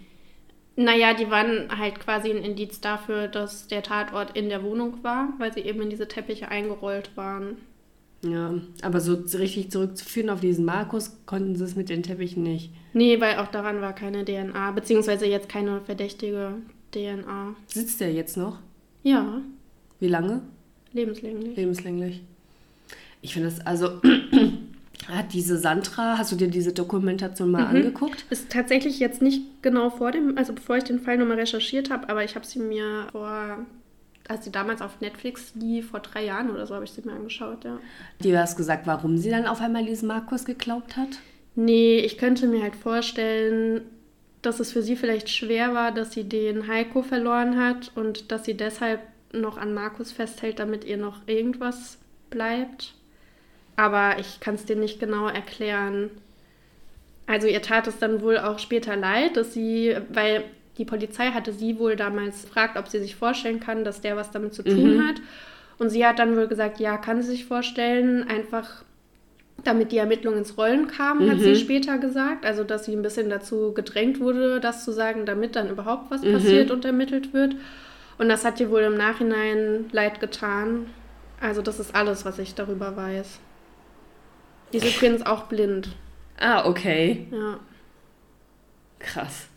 Naja, 0.84 1.14
die 1.14 1.30
waren 1.30 1.78
halt 1.78 2.00
quasi 2.00 2.32
ein 2.32 2.44
Indiz 2.44 2.82
dafür, 2.82 3.28
dass 3.28 3.68
der 3.68 3.84
Tatort 3.84 4.36
in 4.38 4.50
der 4.50 4.64
Wohnung 4.64 5.04
war, 5.04 5.34
weil 5.38 5.54
sie 5.54 5.62
eben 5.62 5.82
in 5.82 5.90
diese 5.90 6.08
Teppiche 6.08 6.48
eingerollt 6.48 7.12
waren. 7.16 7.58
Ja, 8.24 8.54
aber 8.84 9.00
so 9.00 9.16
richtig 9.38 9.72
zurückzuführen 9.72 10.30
auf 10.30 10.42
diesen 10.42 10.64
Markus 10.64 11.18
konnten 11.26 11.56
sie 11.56 11.64
es 11.64 11.76
mit 11.76 11.90
den 11.90 12.04
Teppichen 12.04 12.44
nicht. 12.44 12.72
Nee, 12.94 13.20
weil 13.20 13.38
auch 13.38 13.48
daran 13.48 13.82
war 13.82 13.94
keine 13.94 14.24
DNA, 14.26 14.72
beziehungsweise 14.72 15.26
jetzt 15.26 15.50
keine 15.50 15.82
verdächtige 15.82 16.54
DNA. 16.92 17.56
Sitzt 17.68 18.00
der 18.00 18.14
jetzt 18.14 18.38
noch? 18.38 18.60
Ja. 19.04 19.42
Wie 20.00 20.08
lange? 20.08 20.42
Lebenslänglich. 20.94 21.56
Lebenslänglich. 21.56 22.22
Ich 23.24 23.34
finde 23.34 23.50
das, 23.50 23.66
also 23.66 24.02
hat 25.12 25.34
diese 25.34 25.58
Sandra, 25.58 26.18
hast 26.18 26.32
du 26.32 26.36
dir 26.36 26.48
diese 26.48 26.74
Dokumentation 26.74 27.52
mal 27.52 27.64
mhm. 27.64 27.76
angeguckt? 27.76 28.26
Ist 28.30 28.52
tatsächlich 28.52 29.00
jetzt 29.00 29.22
nicht 29.22 29.62
genau 29.62 29.90
vor 29.90 30.12
dem, 30.12 30.38
also 30.38 30.54
bevor 30.54 30.78
ich 30.78 30.84
den 30.84 31.00
Fall 31.00 31.18
nochmal 31.18 31.38
recherchiert 31.38 31.90
habe, 31.90 32.10
aber 32.10 32.24
ich 32.24 32.36
habe 32.36 32.46
sie 32.46 32.60
mir 32.60 33.08
vor, 33.12 33.66
als 34.28 34.46
sie 34.46 34.52
damals 34.52 34.82
auf 34.82 35.02
Netflix 35.02 35.54
lief, 35.56 35.90
vor 35.90 36.00
drei 36.00 36.26
Jahren 36.26 36.50
oder 36.50 36.66
so, 36.66 36.76
habe 36.76 36.86
ich 36.86 36.92
sie 36.92 37.02
mir 37.02 37.14
angeschaut, 37.14 37.64
ja. 37.66 37.80
Du 38.22 38.38
hast 38.38 38.56
gesagt, 38.56 38.88
warum 38.88 39.18
sie 39.18 39.30
dann 39.30 39.48
auf 39.48 39.62
einmal 39.62 39.86
diesen 39.86 40.08
Markus 40.08 40.46
geglaubt 40.46 40.98
hat? 40.98 41.10
Nee, 41.56 42.00
ich 42.00 42.18
könnte 42.18 42.48
mir 42.48 42.64
halt 42.64 42.76
vorstellen, 42.76 43.82
dass 44.42 44.60
es 44.60 44.72
für 44.72 44.82
sie 44.82 44.96
vielleicht 44.96 45.30
schwer 45.30 45.74
war, 45.74 45.92
dass 45.92 46.14
sie 46.14 46.24
den 46.24 46.68
Heiko 46.68 47.04
verloren 47.04 47.60
hat 47.60 47.92
und 47.96 48.32
dass 48.32 48.46
sie 48.46 48.56
deshalb 48.56 49.02
noch 49.34 49.58
an 49.58 49.74
Markus 49.74 50.12
festhält, 50.12 50.60
damit 50.60 50.84
ihr 50.86 50.98
noch 50.98 51.28
irgendwas 51.28 51.98
bleibt 52.30 52.96
aber 53.82 54.20
ich 54.20 54.40
kann 54.40 54.54
es 54.54 54.66
dir 54.66 54.76
nicht 54.76 55.00
genau 55.00 55.28
erklären. 55.28 56.12
Also 57.26 57.48
ihr 57.48 57.64
tat 57.64 57.88
es 57.88 57.98
dann 57.98 58.22
wohl 58.22 58.38
auch 58.38 58.60
später 58.60 58.96
leid, 58.96 59.38
dass 59.38 59.56
sie, 59.56 59.98
weil 60.10 60.44
die 60.78 60.86
Polizei 60.86 61.32
hatte 61.32 61.52
sie 61.52 61.80
wohl 61.80 61.96
damals 61.96 62.44
gefragt, 62.44 62.78
ob 62.78 62.88
sie 62.90 63.00
sich 63.00 63.16
vorstellen 63.16 63.60
kann, 63.60 63.84
dass 63.84 64.00
der 64.00 64.16
was 64.16 64.30
damit 64.30 64.54
zu 64.54 64.62
tun 64.62 64.98
mhm. 64.98 65.08
hat. 65.08 65.16
Und 65.80 65.90
sie 65.90 66.06
hat 66.06 66.20
dann 66.20 66.38
wohl 66.38 66.48
gesagt, 66.48 66.80
ja, 66.80 66.98
kann 66.98 67.24
sie 67.24 67.30
sich 67.30 67.46
vorstellen, 67.46 68.28
einfach 68.30 68.84
damit 69.64 69.92
die 69.92 69.98
Ermittlungen 69.98 70.38
ins 70.38 70.60
Rollen 70.60 70.86
kamen, 70.86 71.26
mhm. 71.26 71.32
hat 71.32 71.40
sie 71.40 71.50
mhm. 71.50 71.56
später 71.56 71.98
gesagt. 71.98 72.46
Also, 72.46 72.64
dass 72.64 72.86
sie 72.86 72.94
ein 72.96 73.02
bisschen 73.02 73.32
dazu 73.32 73.74
gedrängt 73.74 74.20
wurde, 74.20 74.60
das 74.60 74.86
zu 74.86 74.92
sagen, 74.92 75.26
damit 75.26 75.56
dann 75.56 75.72
überhaupt 75.72 76.12
was 76.12 76.22
mhm. 76.22 76.34
passiert 76.34 76.70
und 76.70 76.86
ermittelt 76.86 77.34
wird. 77.34 77.56
Und 78.20 78.30
das 78.30 78.46
hat 78.46 78.60
ihr 78.60 78.70
wohl 78.70 78.82
im 78.82 78.96
Nachhinein 78.96 79.86
leid 79.92 80.20
getan. 80.20 80.86
Also, 81.40 81.64
das 81.64 81.80
ist 81.80 81.96
alles, 81.96 82.26
was 82.26 82.38
ich 82.38 82.54
darüber 82.54 82.96
weiß. 82.96 83.40
Die 84.74 84.78
ist 84.78 84.96
übrigens 84.96 85.26
auch 85.26 85.44
blind. 85.44 85.90
Ah, 86.38 86.66
okay. 86.66 87.28
Ja. 87.32 87.60
Krass. 89.00 89.48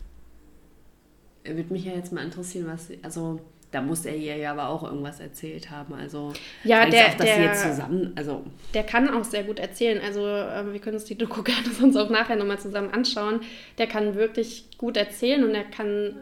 Würde 1.44 1.72
mich 1.72 1.84
ja 1.84 1.92
jetzt 1.92 2.12
mal 2.12 2.24
interessieren, 2.24 2.66
was. 2.66 2.88
Sie, 2.88 2.98
also, 3.02 3.40
da 3.70 3.82
muss 3.82 4.06
er 4.06 4.16
ihr 4.16 4.36
ja 4.36 4.52
aber 4.52 4.68
auch 4.68 4.82
irgendwas 4.82 5.20
erzählt 5.20 5.70
haben. 5.70 5.94
Also, 5.94 6.32
ja, 6.62 6.86
der, 6.86 7.08
auch, 7.08 7.14
dass 7.14 7.26
der, 7.26 7.36
sie 7.36 7.42
jetzt 7.42 7.62
zusammen. 7.62 8.12
Also. 8.16 8.44
Der 8.72 8.82
kann 8.84 9.08
auch 9.08 9.24
sehr 9.24 9.44
gut 9.44 9.58
erzählen. 9.58 10.00
Also, 10.02 10.20
äh, 10.26 10.72
wir 10.72 10.80
können 10.80 10.96
uns 10.96 11.04
die 11.04 11.18
Doku 11.18 11.42
gerne 11.44 11.68
sonst 11.70 11.96
auch 11.96 12.10
nachher 12.10 12.36
nochmal 12.36 12.58
zusammen 12.58 12.90
anschauen. 12.92 13.40
Der 13.78 13.86
kann 13.86 14.14
wirklich 14.14 14.66
gut 14.78 14.96
erzählen 14.96 15.44
und 15.44 15.54
er 15.54 15.64
kann 15.64 16.14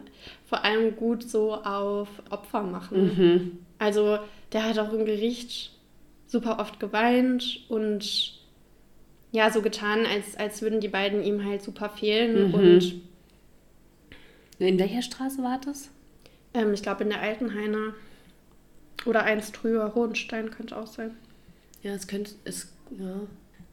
vor 0.45 0.63
allem 0.63 0.95
gut 0.95 1.23
so 1.29 1.53
auf 1.55 2.09
Opfer 2.29 2.63
machen. 2.63 3.03
Mhm. 3.03 3.51
Also, 3.79 4.19
der 4.51 4.65
hat 4.65 4.79
auch 4.79 4.91
im 4.93 5.05
Gericht 5.05 5.71
super 6.27 6.59
oft 6.59 6.79
geweint 6.79 7.61
und 7.69 8.42
ja 9.33 9.51
so 9.51 9.61
getan, 9.61 10.05
als, 10.05 10.37
als 10.37 10.61
würden 10.61 10.79
die 10.79 10.87
beiden 10.87 11.21
ihm 11.23 11.43
halt 11.43 11.61
super 11.61 11.89
fehlen. 11.89 12.49
Mhm. 12.49 12.53
Und 12.53 13.01
in 14.59 14.79
welcher 14.79 15.01
Straße 15.01 15.43
war 15.43 15.59
das? 15.59 15.89
Ähm, 16.53 16.73
ich 16.73 16.83
glaube 16.83 17.03
in 17.03 17.09
der 17.09 17.19
Altenhainer. 17.19 17.93
Oder 19.05 19.23
eins 19.23 19.51
drüber, 19.51 19.93
Hohenstein 19.95 20.49
könnte 20.49 20.77
auch 20.77 20.87
sein. 20.87 21.11
Ja, 21.81 21.93
es 21.93 22.07
könnte, 22.07 22.31
es, 22.45 22.71
ja, 22.91 23.15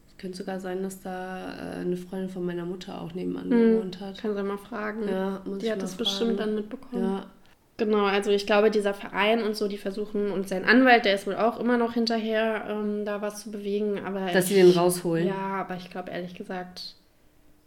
es 0.08 0.16
könnte 0.18 0.38
sogar 0.38 0.58
sein, 0.58 0.82
dass 0.82 1.02
da 1.02 1.54
äh, 1.54 1.80
eine 1.82 1.96
Freundin 1.96 2.30
von 2.30 2.44
meiner 2.44 2.64
Mutter 2.64 3.00
auch 3.00 3.14
nebenan 3.14 3.48
mhm. 3.48 3.76
gewohnt 3.76 4.00
hat. 4.00 4.18
Kann 4.18 4.34
sie 4.34 4.42
mal 4.42 4.58
fragen. 4.58 5.06
Ja, 5.08 5.42
muss 5.44 5.58
Die 5.58 5.70
hat 5.70 5.82
das 5.82 5.94
fragen. 5.94 6.04
bestimmt 6.04 6.40
dann 6.40 6.54
mitbekommen. 6.56 7.04
Ja, 7.04 7.26
Genau, 7.80 8.04
also 8.04 8.30
ich 8.30 8.44
glaube, 8.44 8.70
dieser 8.70 8.92
Verein 8.92 9.42
und 9.42 9.56
so, 9.56 9.66
die 9.66 9.78
versuchen, 9.78 10.30
und 10.30 10.50
sein 10.50 10.66
Anwalt, 10.66 11.06
der 11.06 11.14
ist 11.14 11.26
wohl 11.26 11.34
auch 11.34 11.58
immer 11.58 11.78
noch 11.78 11.94
hinterher, 11.94 12.66
ähm, 12.68 13.06
da 13.06 13.22
was 13.22 13.42
zu 13.42 13.50
bewegen. 13.50 14.04
Aber 14.04 14.26
Dass 14.26 14.44
ich, 14.44 14.56
sie 14.56 14.62
den 14.62 14.72
rausholen. 14.72 15.26
Ja, 15.26 15.62
aber 15.62 15.76
ich 15.76 15.90
glaube 15.90 16.10
ehrlich 16.10 16.34
gesagt. 16.34 16.94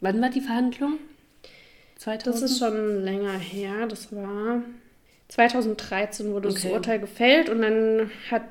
Wann 0.02 0.22
war 0.22 0.30
die 0.30 0.42
Verhandlung? 0.42 1.00
2000? 1.98 2.28
Das 2.28 2.52
ist 2.52 2.60
schon 2.60 3.04
länger 3.04 3.40
her. 3.40 3.88
Das 3.88 4.16
war 4.16 4.62
2013 5.30 6.32
wurde 6.32 6.50
okay. 6.50 6.60
das 6.62 6.72
Urteil 6.72 7.00
gefällt 7.00 7.50
und 7.50 7.64
dann 7.64 8.12
hat 8.30 8.44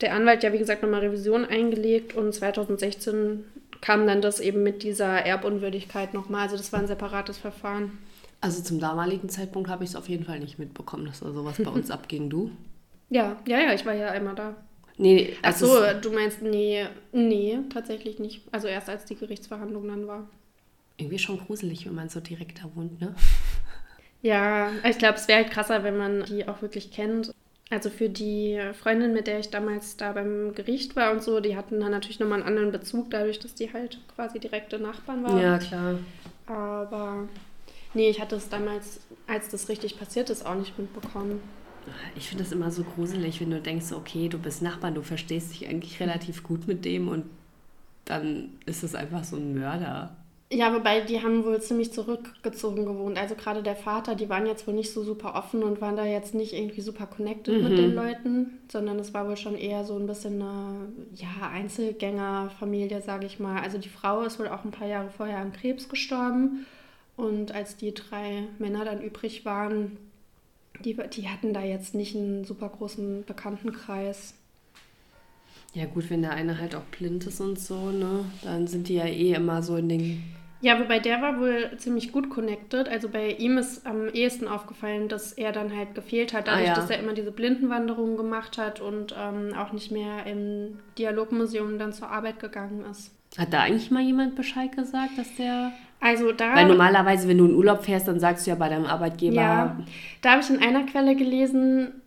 der 0.00 0.14
Anwalt 0.14 0.42
ja, 0.42 0.54
wie 0.54 0.58
gesagt, 0.58 0.82
nochmal 0.82 1.00
Revision 1.00 1.44
eingelegt 1.44 2.14
und 2.14 2.32
2016 2.32 3.44
kam 3.82 4.06
dann 4.06 4.22
das 4.22 4.40
eben 4.40 4.62
mit 4.62 4.82
dieser 4.82 5.26
Erbunwürdigkeit 5.26 6.14
nochmal. 6.14 6.44
Also 6.44 6.56
das 6.56 6.72
war 6.72 6.80
ein 6.80 6.86
separates 6.86 7.36
Verfahren. 7.36 7.98
Also 8.40 8.62
zum 8.62 8.78
damaligen 8.78 9.28
Zeitpunkt 9.28 9.68
habe 9.68 9.84
ich 9.84 9.90
es 9.90 9.96
auf 9.96 10.08
jeden 10.08 10.24
Fall 10.24 10.38
nicht 10.38 10.58
mitbekommen, 10.58 11.06
dass 11.06 11.20
da 11.20 11.32
sowas 11.32 11.56
bei 11.58 11.70
uns 11.70 11.90
abging. 11.90 12.30
Du? 12.30 12.50
Ja, 13.10 13.36
ja, 13.46 13.60
ja, 13.60 13.72
ich 13.72 13.86
war 13.86 13.94
ja 13.94 14.08
einmal 14.08 14.34
da. 14.34 14.54
Nee, 14.98 15.36
Ach 15.42 15.54
so, 15.54 15.78
du 16.00 16.10
meinst, 16.10 16.40
nee, 16.42 16.86
nee, 17.12 17.58
tatsächlich 17.70 18.18
nicht. 18.18 18.42
Also 18.50 18.66
erst 18.66 18.88
als 18.88 19.04
die 19.04 19.16
Gerichtsverhandlung 19.16 19.86
dann 19.88 20.06
war. 20.06 20.26
Irgendwie 20.96 21.18
schon 21.18 21.38
gruselig, 21.38 21.84
wenn 21.86 21.94
man 21.94 22.08
so 22.08 22.20
direkt 22.20 22.60
da 22.62 22.70
wohnt, 22.74 23.00
ne? 23.00 23.14
Ja, 24.22 24.70
ich 24.82 24.98
glaube, 24.98 25.18
es 25.18 25.28
wäre 25.28 25.44
halt 25.44 25.52
krasser, 25.52 25.84
wenn 25.84 25.96
man 25.96 26.24
die 26.24 26.48
auch 26.48 26.60
wirklich 26.62 26.90
kennt. 26.90 27.32
Also 27.70 27.90
für 27.90 28.08
die 28.08 28.60
Freundin, 28.72 29.12
mit 29.12 29.26
der 29.26 29.38
ich 29.38 29.50
damals 29.50 29.96
da 29.96 30.12
beim 30.12 30.52
Gericht 30.54 30.96
war 30.96 31.12
und 31.12 31.22
so, 31.22 31.38
die 31.38 31.56
hatten 31.56 31.78
dann 31.78 31.90
natürlich 31.92 32.18
nochmal 32.18 32.40
einen 32.40 32.48
anderen 32.48 32.72
Bezug, 32.72 33.10
dadurch, 33.10 33.38
dass 33.38 33.54
die 33.54 33.72
halt 33.72 34.00
quasi 34.14 34.40
direkte 34.40 34.78
Nachbarn 34.80 35.22
waren. 35.22 35.40
Ja, 35.40 35.58
klar. 35.58 35.98
Aber 36.46 37.28
Nee, 37.96 38.10
ich 38.10 38.20
hatte 38.20 38.36
es 38.36 38.50
damals, 38.50 39.00
als 39.26 39.48
das 39.48 39.70
richtig 39.70 39.98
passiert 39.98 40.28
ist, 40.28 40.44
auch 40.44 40.54
nicht 40.54 40.78
mitbekommen. 40.78 41.40
Ich 42.14 42.28
finde 42.28 42.44
das 42.44 42.52
immer 42.52 42.70
so 42.70 42.84
gruselig, 42.84 43.40
wenn 43.40 43.50
du 43.50 43.58
denkst, 43.58 43.92
okay, 43.92 44.28
du 44.28 44.38
bist 44.38 44.60
Nachbarn, 44.60 44.94
du 44.94 45.00
verstehst 45.00 45.52
dich 45.52 45.66
eigentlich 45.66 45.98
relativ 45.98 46.42
gut 46.42 46.68
mit 46.68 46.84
dem 46.84 47.08
und 47.08 47.24
dann 48.04 48.50
ist 48.66 48.82
es 48.82 48.94
einfach 48.94 49.24
so 49.24 49.36
ein 49.36 49.58
Mörder. 49.58 50.14
Ja, 50.52 50.74
wobei 50.74 51.00
die 51.00 51.22
haben 51.22 51.42
wohl 51.46 51.58
ziemlich 51.62 51.90
zurückgezogen 51.90 52.84
gewohnt. 52.84 53.18
Also 53.18 53.34
gerade 53.34 53.62
der 53.62 53.76
Vater, 53.76 54.14
die 54.14 54.28
waren 54.28 54.46
jetzt 54.46 54.66
wohl 54.66 54.74
nicht 54.74 54.92
so 54.92 55.02
super 55.02 55.34
offen 55.34 55.62
und 55.62 55.80
waren 55.80 55.96
da 55.96 56.04
jetzt 56.04 56.34
nicht 56.34 56.52
irgendwie 56.52 56.82
super 56.82 57.06
connected 57.06 57.56
mhm. 57.56 57.68
mit 57.68 57.78
den 57.78 57.94
Leuten, 57.94 58.58
sondern 58.70 58.98
es 58.98 59.14
war 59.14 59.26
wohl 59.26 59.38
schon 59.38 59.56
eher 59.56 59.84
so 59.84 59.96
ein 59.96 60.06
bisschen 60.06 60.42
eine 60.42 60.88
ja, 61.14 61.48
Einzelgängerfamilie, 61.50 63.00
sage 63.00 63.24
ich 63.24 63.40
mal. 63.40 63.62
Also 63.62 63.78
die 63.78 63.88
Frau 63.88 64.20
ist 64.20 64.38
wohl 64.38 64.48
auch 64.48 64.66
ein 64.66 64.70
paar 64.70 64.86
Jahre 64.86 65.08
vorher 65.08 65.38
an 65.38 65.54
Krebs 65.54 65.88
gestorben 65.88 66.66
und 67.16 67.52
als 67.52 67.76
die 67.76 67.94
drei 67.94 68.44
Männer 68.58 68.84
dann 68.84 69.02
übrig 69.02 69.44
waren, 69.44 69.96
die, 70.84 70.94
die 70.94 71.28
hatten 71.28 71.54
da 71.54 71.62
jetzt 71.62 71.94
nicht 71.94 72.14
einen 72.14 72.44
super 72.44 72.68
großen 72.68 73.24
Bekanntenkreis. 73.24 74.34
Ja 75.72 75.84
gut, 75.86 76.08
wenn 76.10 76.22
der 76.22 76.32
eine 76.32 76.58
halt 76.58 76.74
auch 76.74 76.84
blind 76.84 77.26
ist 77.26 77.40
und 77.40 77.58
so, 77.58 77.90
ne, 77.90 78.24
dann 78.42 78.66
sind 78.66 78.88
die 78.88 78.94
ja 78.94 79.04
eh 79.06 79.32
immer 79.34 79.62
so 79.62 79.76
in 79.76 79.88
den 79.90 80.22
Ja, 80.62 80.78
wobei 80.80 80.98
der 81.00 81.20
war 81.20 81.38
wohl 81.38 81.70
ziemlich 81.76 82.12
gut 82.12 82.30
connected. 82.30 82.88
Also 82.88 83.08
bei 83.10 83.32
ihm 83.32 83.58
ist 83.58 83.86
am 83.86 84.08
ehesten 84.08 84.48
aufgefallen, 84.48 85.08
dass 85.08 85.32
er 85.34 85.52
dann 85.52 85.74
halt 85.76 85.94
gefehlt 85.94 86.32
hat, 86.32 86.48
dadurch, 86.48 86.64
Ah, 86.64 86.68
ja. 86.68 86.74
dass 86.74 86.88
er 86.90 86.98
immer 86.98 87.12
diese 87.12 87.30
Blindenwanderungen 87.32 88.16
gemacht 88.16 88.56
hat 88.56 88.80
und 88.80 89.14
ähm, 89.18 89.52
auch 89.54 89.72
nicht 89.72 89.90
mehr 89.90 90.24
im 90.26 90.78
Dialogmuseum 90.98 91.78
dann 91.78 91.92
zur 91.92 92.08
Arbeit 92.10 92.38
gegangen 92.40 92.84
ist. 92.90 93.12
Hat 93.36 93.52
da 93.52 93.60
eigentlich 93.62 93.90
mal 93.90 94.02
jemand 94.02 94.34
Bescheid 94.34 94.74
gesagt, 94.74 95.18
dass 95.18 95.34
der. 95.36 95.72
Also 96.00 96.32
da, 96.32 96.54
Weil 96.54 96.68
normalerweise, 96.68 97.28
wenn 97.28 97.38
du 97.38 97.46
in 97.46 97.54
Urlaub 97.54 97.84
fährst, 97.84 98.06
dann 98.06 98.20
sagst 98.20 98.46
du 98.46 98.50
ja 98.50 98.56
bei 98.56 98.68
deinem 98.68 98.86
Arbeitgeber. 98.86 99.34
ja, 99.34 99.76
da 100.22 100.32
habe 100.32 100.42
ich 100.42 100.50
in 100.50 100.62
einer 100.62 100.84
Quelle 100.84 101.16
gelesen, 101.16 102.02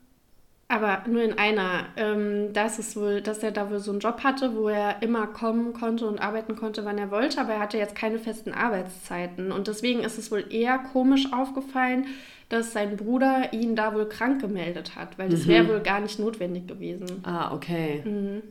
aber 0.67 1.03
nur 1.07 1.23
in 1.23 1.37
einer, 1.39 1.85
ähm, 1.97 2.53
dass 2.53 2.77
es 2.77 2.95
wohl, 2.95 3.21
dass 3.21 3.39
er 3.39 3.51
da 3.51 3.71
wohl 3.71 3.79
so 3.79 3.91
einen 3.91 3.99
Job 3.99 4.23
hatte, 4.23 4.55
wo 4.55 4.69
er 4.69 5.01
immer 5.01 5.25
kommen 5.25 5.73
konnte 5.73 6.07
und 6.07 6.19
arbeiten 6.19 6.55
konnte, 6.55 6.85
wann 6.85 6.99
er 6.99 7.09
wollte, 7.09 7.41
aber 7.41 7.53
er 7.53 7.59
hatte 7.59 7.77
jetzt 7.79 7.95
keine 7.95 8.19
festen 8.19 8.53
Arbeitszeiten. 8.53 9.51
Und 9.51 9.67
deswegen 9.67 10.01
ist 10.01 10.19
es 10.19 10.31
wohl 10.31 10.45
eher 10.49 10.77
komisch 10.77 11.33
aufgefallen, 11.33 12.05
dass 12.49 12.73
sein 12.73 12.97
Bruder 12.97 13.51
ihn 13.53 13.75
da 13.75 13.93
wohl 13.93 14.07
krank 14.07 14.41
gemeldet 14.41 14.95
hat, 14.95 15.17
weil 15.17 15.29
das 15.29 15.47
wäre 15.47 15.67
wohl 15.67 15.79
gar 15.81 15.99
nicht 15.99 16.19
notwendig 16.19 16.67
gewesen. 16.67 17.23
Ah, 17.23 17.53
okay. 17.53 18.01
Mhm. 18.05 18.41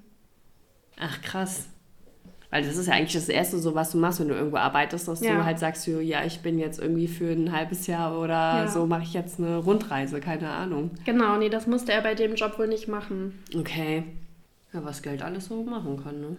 Ach, 1.00 1.20
krass. 1.22 1.68
Weil 2.50 2.62
das 2.64 2.76
ist 2.78 2.86
ja 2.86 2.94
eigentlich 2.94 3.12
das 3.12 3.28
Erste, 3.28 3.58
so 3.58 3.74
was 3.74 3.90
du 3.92 3.98
machst, 3.98 4.20
wenn 4.20 4.28
du 4.28 4.34
irgendwo 4.34 4.56
arbeitest, 4.56 5.06
dass 5.06 5.20
Ja. 5.20 5.34
du 5.36 5.44
halt 5.44 5.58
sagst, 5.58 5.86
ja, 5.86 6.24
ich 6.24 6.40
bin 6.40 6.58
jetzt 6.58 6.78
irgendwie 6.80 7.06
für 7.08 7.30
ein 7.30 7.52
halbes 7.52 7.86
Jahr 7.86 8.18
oder 8.18 8.30
Ja. 8.64 8.68
so 8.68 8.86
mache 8.86 9.02
ich 9.02 9.12
jetzt 9.12 9.38
eine 9.38 9.58
Rundreise, 9.58 10.18
keine 10.20 10.48
Ahnung. 10.48 10.90
Genau, 11.04 11.36
nee, 11.36 11.50
das 11.50 11.66
musste 11.66 11.92
er 11.92 12.00
bei 12.00 12.14
dem 12.14 12.34
Job 12.36 12.58
wohl 12.58 12.68
nicht 12.68 12.88
machen. 12.88 13.38
Okay. 13.54 14.04
Ja, 14.72 14.82
was 14.84 15.02
Geld 15.02 15.22
alles 15.22 15.46
so 15.46 15.62
machen 15.62 16.02
kann, 16.02 16.20
ne? 16.20 16.36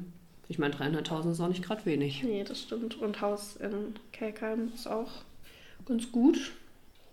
Ich 0.48 0.58
meine, 0.58 0.74
300.000 0.74 1.32
ist 1.32 1.42
auch 1.42 1.48
nicht 1.48 1.64
gerade 1.64 1.86
wenig. 1.86 2.24
Nee, 2.24 2.44
das 2.44 2.60
stimmt. 2.62 3.00
Und 3.00 3.22
Haus 3.22 3.56
in 3.58 3.94
Kelkheim 4.12 4.72
ist 4.74 4.88
auch 4.88 5.10
ganz 5.86 6.12
gut. 6.12 6.54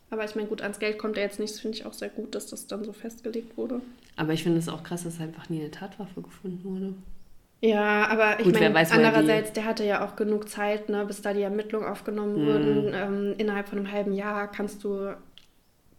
Aber 0.08 0.24
ich 0.24 0.34
meine, 0.36 0.48
gut, 0.48 0.62
ans 0.62 0.78
Geld 0.78 0.98
kommt 0.98 1.18
er 1.18 1.24
jetzt 1.24 1.38
nicht. 1.38 1.52
Das 1.52 1.60
finde 1.60 1.76
ich 1.76 1.84
auch 1.84 1.92
sehr 1.92 2.08
gut, 2.08 2.34
dass 2.34 2.46
das 2.46 2.66
dann 2.66 2.82
so 2.84 2.94
festgelegt 2.94 3.58
wurde. 3.58 3.82
Aber 4.16 4.32
ich 4.32 4.42
finde 4.42 4.58
es 4.58 4.68
auch 4.70 4.82
krass, 4.82 5.04
dass 5.04 5.20
einfach 5.20 5.50
nie 5.50 5.60
eine 5.60 5.70
Tatwaffe 5.70 6.22
gefunden 6.22 6.64
wurde. 6.64 6.94
Ja, 7.60 8.06
aber 8.08 8.38
ich 8.38 8.44
Gut, 8.44 8.54
meine, 8.54 8.78
er 8.78 8.92
andererseits, 8.92 9.52
der 9.52 9.64
hatte 9.64 9.84
ja 9.84 10.04
auch 10.04 10.14
genug 10.16 10.48
Zeit, 10.48 10.88
ne, 10.88 11.04
bis 11.06 11.22
da 11.22 11.32
die 11.32 11.42
Ermittlungen 11.42 11.86
aufgenommen 11.86 12.34
Mhm. 12.34 12.46
wurden. 12.46 12.94
Ähm, 12.94 13.34
innerhalb 13.38 13.68
von 13.68 13.78
einem 13.78 13.90
halben 13.90 14.12
Jahr 14.12 14.50
kannst 14.50 14.84
du 14.84 15.14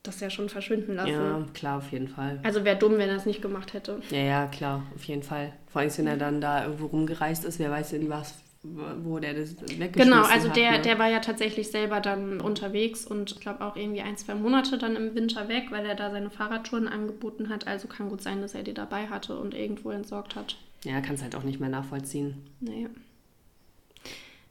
das 0.03 0.19
ja 0.21 0.29
schon 0.29 0.49
verschwinden 0.49 0.95
lassen. 0.95 1.11
Ja, 1.11 1.41
klar, 1.53 1.77
auf 1.79 1.91
jeden 1.91 2.07
Fall. 2.07 2.39
Also 2.43 2.63
wäre 2.63 2.77
dumm, 2.77 2.93
wenn 2.97 3.09
er 3.09 3.17
es 3.17 3.25
nicht 3.25 3.41
gemacht 3.41 3.73
hätte. 3.73 3.99
Ja, 4.09 4.19
ja, 4.19 4.47
klar, 4.47 4.83
auf 4.95 5.03
jeden 5.03 5.23
Fall. 5.23 5.51
Vor 5.71 5.81
allem, 5.81 5.91
wenn 5.97 6.07
er 6.07 6.17
dann 6.17 6.39
da 6.39 6.63
irgendwo 6.63 6.85
rumgereist 6.87 7.43
ist, 7.43 7.59
wer 7.59 7.71
weiß 7.71 7.89
denn 7.89 8.09
was, 8.09 8.35
wo 8.63 9.19
der 9.19 9.33
das 9.33 9.55
weggeschmissen 9.61 9.93
Genau, 9.93 10.23
also 10.23 10.49
hat, 10.49 10.55
der, 10.57 10.71
ne? 10.73 10.81
der 10.81 10.99
war 10.99 11.07
ja 11.09 11.19
tatsächlich 11.19 11.69
selber 11.71 11.99
dann 11.99 12.39
unterwegs 12.39 13.05
und 13.05 13.31
ich 13.31 13.39
glaube 13.39 13.61
auch 13.65 13.75
irgendwie 13.75 14.01
ein, 14.01 14.15
zwei 14.17 14.35
Monate 14.35 14.77
dann 14.77 14.95
im 14.95 15.15
Winter 15.15 15.47
weg, 15.49 15.65
weil 15.71 15.85
er 15.85 15.95
da 15.95 16.09
seine 16.11 16.29
Fahrradtouren 16.29 16.87
angeboten 16.87 17.49
hat. 17.49 17.67
Also 17.67 17.87
kann 17.87 18.09
gut 18.09 18.21
sein, 18.21 18.41
dass 18.41 18.55
er 18.55 18.63
die 18.63 18.73
dabei 18.73 19.07
hatte 19.07 19.37
und 19.37 19.53
irgendwo 19.53 19.91
entsorgt 19.91 20.35
hat. 20.35 20.55
Ja, 20.83 21.01
kannst 21.01 21.23
halt 21.23 21.35
auch 21.35 21.43
nicht 21.43 21.59
mehr 21.59 21.69
nachvollziehen. 21.69 22.35
Naja. 22.59 22.87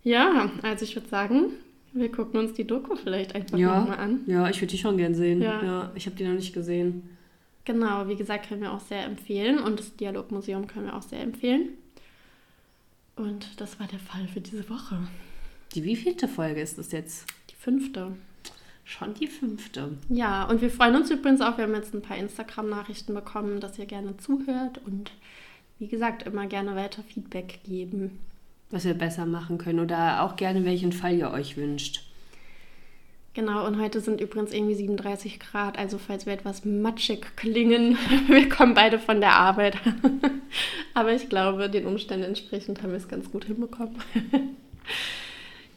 Ja, 0.02 0.50
also 0.62 0.84
ich 0.84 0.94
würde 0.94 1.08
sagen, 1.08 1.50
wir 1.92 2.10
gucken 2.12 2.38
uns 2.40 2.52
die 2.54 2.64
Doku 2.66 2.94
vielleicht 2.96 3.34
einfach 3.34 3.58
Ja, 3.58 3.80
nochmal 3.80 3.98
an. 3.98 4.20
ja, 4.26 4.48
ich 4.48 4.60
würde 4.60 4.70
die 4.72 4.78
schon 4.78 4.96
gern 4.96 5.14
sehen. 5.14 5.40
Ja. 5.42 5.62
Ja, 5.62 5.92
ich 5.94 6.06
habe 6.06 6.16
die 6.16 6.24
noch 6.24 6.34
nicht 6.34 6.52
gesehen. 6.52 7.16
Genau, 7.64 8.06
wie 8.08 8.14
gesagt, 8.16 8.48
können 8.48 8.62
wir 8.62 8.72
auch 8.72 8.80
sehr 8.80 9.04
empfehlen 9.04 9.58
und 9.58 9.80
das 9.80 9.96
Dialogmuseum 9.96 10.66
können 10.68 10.86
wir 10.86 10.94
auch 10.96 11.02
sehr 11.02 11.20
empfehlen. 11.20 11.70
Und 13.16 13.60
das 13.60 13.80
war 13.80 13.86
der 13.88 13.98
Fall 13.98 14.28
für 14.28 14.40
diese 14.40 14.68
Woche. 14.68 14.98
Die 15.74 15.82
wievielte 15.82 16.28
Folge 16.28 16.60
ist 16.60 16.78
das 16.78 16.92
jetzt? 16.92 17.26
Die 17.50 17.54
fünfte. 17.56 18.12
Schon 18.84 19.14
die 19.14 19.26
fünfte. 19.26 19.96
Ja, 20.08 20.44
und 20.44 20.60
wir 20.60 20.70
freuen 20.70 20.94
uns 20.94 21.10
übrigens 21.10 21.40
auch, 21.40 21.56
wir 21.56 21.64
haben 21.64 21.74
jetzt 21.74 21.92
ein 21.92 22.02
paar 22.02 22.16
Instagram-Nachrichten 22.18 23.14
bekommen, 23.14 23.58
dass 23.58 23.78
ihr 23.78 23.86
gerne 23.86 24.16
zuhört 24.18 24.78
und 24.86 25.10
wie 25.78 25.88
gesagt, 25.88 26.22
immer 26.24 26.46
gerne 26.46 26.76
weiter 26.76 27.02
Feedback 27.02 27.60
geben. 27.64 28.18
Was 28.70 28.84
wir 28.84 28.94
besser 28.94 29.26
machen 29.26 29.58
können 29.58 29.80
oder 29.80 30.22
auch 30.22 30.36
gerne 30.36 30.64
welchen 30.64 30.92
Fall 30.92 31.14
ihr 31.14 31.30
euch 31.30 31.56
wünscht. 31.56 32.02
Genau, 33.34 33.66
und 33.66 33.78
heute 33.78 34.00
sind 34.00 34.22
übrigens 34.22 34.50
irgendwie 34.50 34.74
37 34.74 35.38
Grad, 35.38 35.78
also 35.78 35.98
falls 35.98 36.24
wir 36.24 36.32
etwas 36.32 36.64
matschig 36.64 37.36
klingen, 37.36 37.98
wir 38.28 38.48
kommen 38.48 38.72
beide 38.72 38.98
von 38.98 39.20
der 39.20 39.34
Arbeit. 39.34 39.76
Aber 40.94 41.12
ich 41.12 41.28
glaube, 41.28 41.68
den 41.68 41.84
Umständen 41.84 42.24
entsprechend 42.24 42.82
haben 42.82 42.92
wir 42.92 42.96
es 42.96 43.08
ganz 43.08 43.30
gut 43.30 43.44
hinbekommen. 43.44 43.96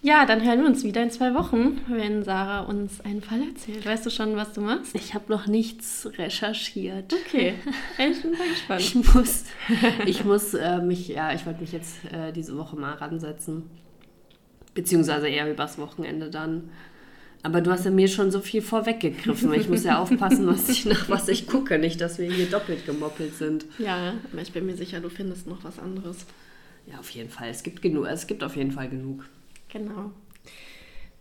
Ja, 0.01 0.25
dann 0.25 0.45
hören 0.45 0.61
wir 0.61 0.67
uns 0.67 0.85
wieder 0.85 1.03
in 1.03 1.11
zwei 1.11 1.33
Wochen, 1.33 1.81
wenn 1.89 2.23
Sarah 2.23 2.61
uns 2.61 3.01
einen 3.01 3.21
Fall 3.21 3.41
erzählt. 3.41 3.85
Weißt 3.85 4.05
du 4.05 4.09
schon, 4.09 4.37
was 4.37 4.53
du 4.53 4.61
machst? 4.61 4.95
Ich 4.95 5.13
habe 5.13 5.25
noch 5.27 5.45
nichts 5.45 6.09
recherchiert. 6.17 7.13
Okay, 7.13 7.55
ich 7.97 8.21
bin 8.21 8.31
mal 8.31 8.47
gespannt. 8.47 8.81
Ich 8.81 8.95
muss, 8.95 9.43
ich 10.05 10.23
muss 10.23 10.53
äh, 10.53 10.79
mich, 10.79 11.09
ja, 11.09 11.33
ich 11.33 11.45
wollte 11.45 11.59
mich 11.59 11.73
jetzt 11.73 11.97
äh, 12.13 12.31
diese 12.31 12.57
Woche 12.57 12.77
mal 12.77 12.93
ransetzen. 12.93 13.63
Beziehungsweise 14.73 15.27
eher 15.27 15.51
übers 15.51 15.77
Wochenende 15.77 16.29
dann. 16.29 16.69
Aber 17.43 17.59
du 17.59 17.69
hast 17.69 17.83
ja 17.83 17.91
mir 17.91 18.07
schon 18.07 18.31
so 18.31 18.39
viel 18.39 18.61
vorweggegriffen. 18.61 19.53
Ich 19.53 19.67
muss 19.67 19.83
ja 19.83 19.99
aufpassen, 20.01 20.47
was 20.47 20.69
ich, 20.69 20.85
nach 20.85 21.09
was 21.09 21.27
ich 21.27 21.47
gucke. 21.47 21.77
Nicht, 21.77 21.99
dass 21.99 22.19
wir 22.19 22.31
hier 22.31 22.45
doppelt 22.45 22.85
gemoppelt 22.85 23.35
sind. 23.35 23.65
Ja, 23.77 24.13
aber 24.31 24.41
ich 24.41 24.53
bin 24.53 24.65
mir 24.65 24.77
sicher, 24.77 25.01
du 25.01 25.09
findest 25.09 25.47
noch 25.47 25.65
was 25.65 25.77
anderes. 25.77 26.25
Ja, 26.85 26.99
auf 26.99 27.09
jeden 27.09 27.29
Fall. 27.29 27.49
Es 27.49 27.63
gibt 27.63 27.81
genug. 27.81 28.07
Es 28.07 28.27
gibt 28.27 28.43
auf 28.43 28.55
jeden 28.55 28.71
Fall 28.71 28.89
genug. 28.89 29.25
Genau. 29.69 30.11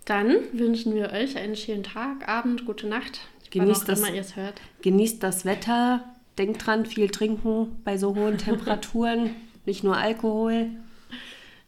Dann 0.04 0.36
wünschen 0.52 0.94
wir 0.94 1.10
euch 1.12 1.36
einen 1.36 1.54
schönen 1.56 1.82
Tag, 1.82 2.28
Abend, 2.28 2.64
gute 2.66 2.86
Nacht. 2.86 3.20
Genießt 3.50 3.82
wann 3.82 3.82
auch 3.82 3.84
das- 3.86 3.98
immer 4.00 4.14
ihr 4.14 4.20
es 4.22 4.36
hört. 4.36 4.60
Genießt 4.82 5.22
das 5.22 5.44
Wetter. 5.44 6.04
Denkt 6.38 6.66
dran, 6.66 6.86
viel 6.86 7.08
trinken 7.08 7.76
bei 7.84 7.96
so 7.98 8.14
hohen 8.14 8.38
Temperaturen. 8.38 9.30
Nicht 9.66 9.84
nur 9.84 9.96
Alkohol. 9.96 10.70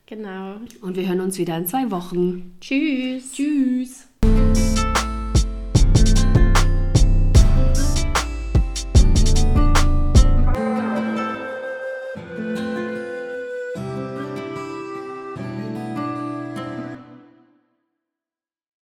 Genau. 0.06 0.56
Und 0.80 0.96
wir 0.96 1.06
hören 1.06 1.20
uns 1.20 1.38
wieder 1.38 1.56
in 1.56 1.66
zwei 1.66 1.90
Wochen. 1.90 2.56
Tschüss. 2.60 3.32
Tschüss. 3.32 4.06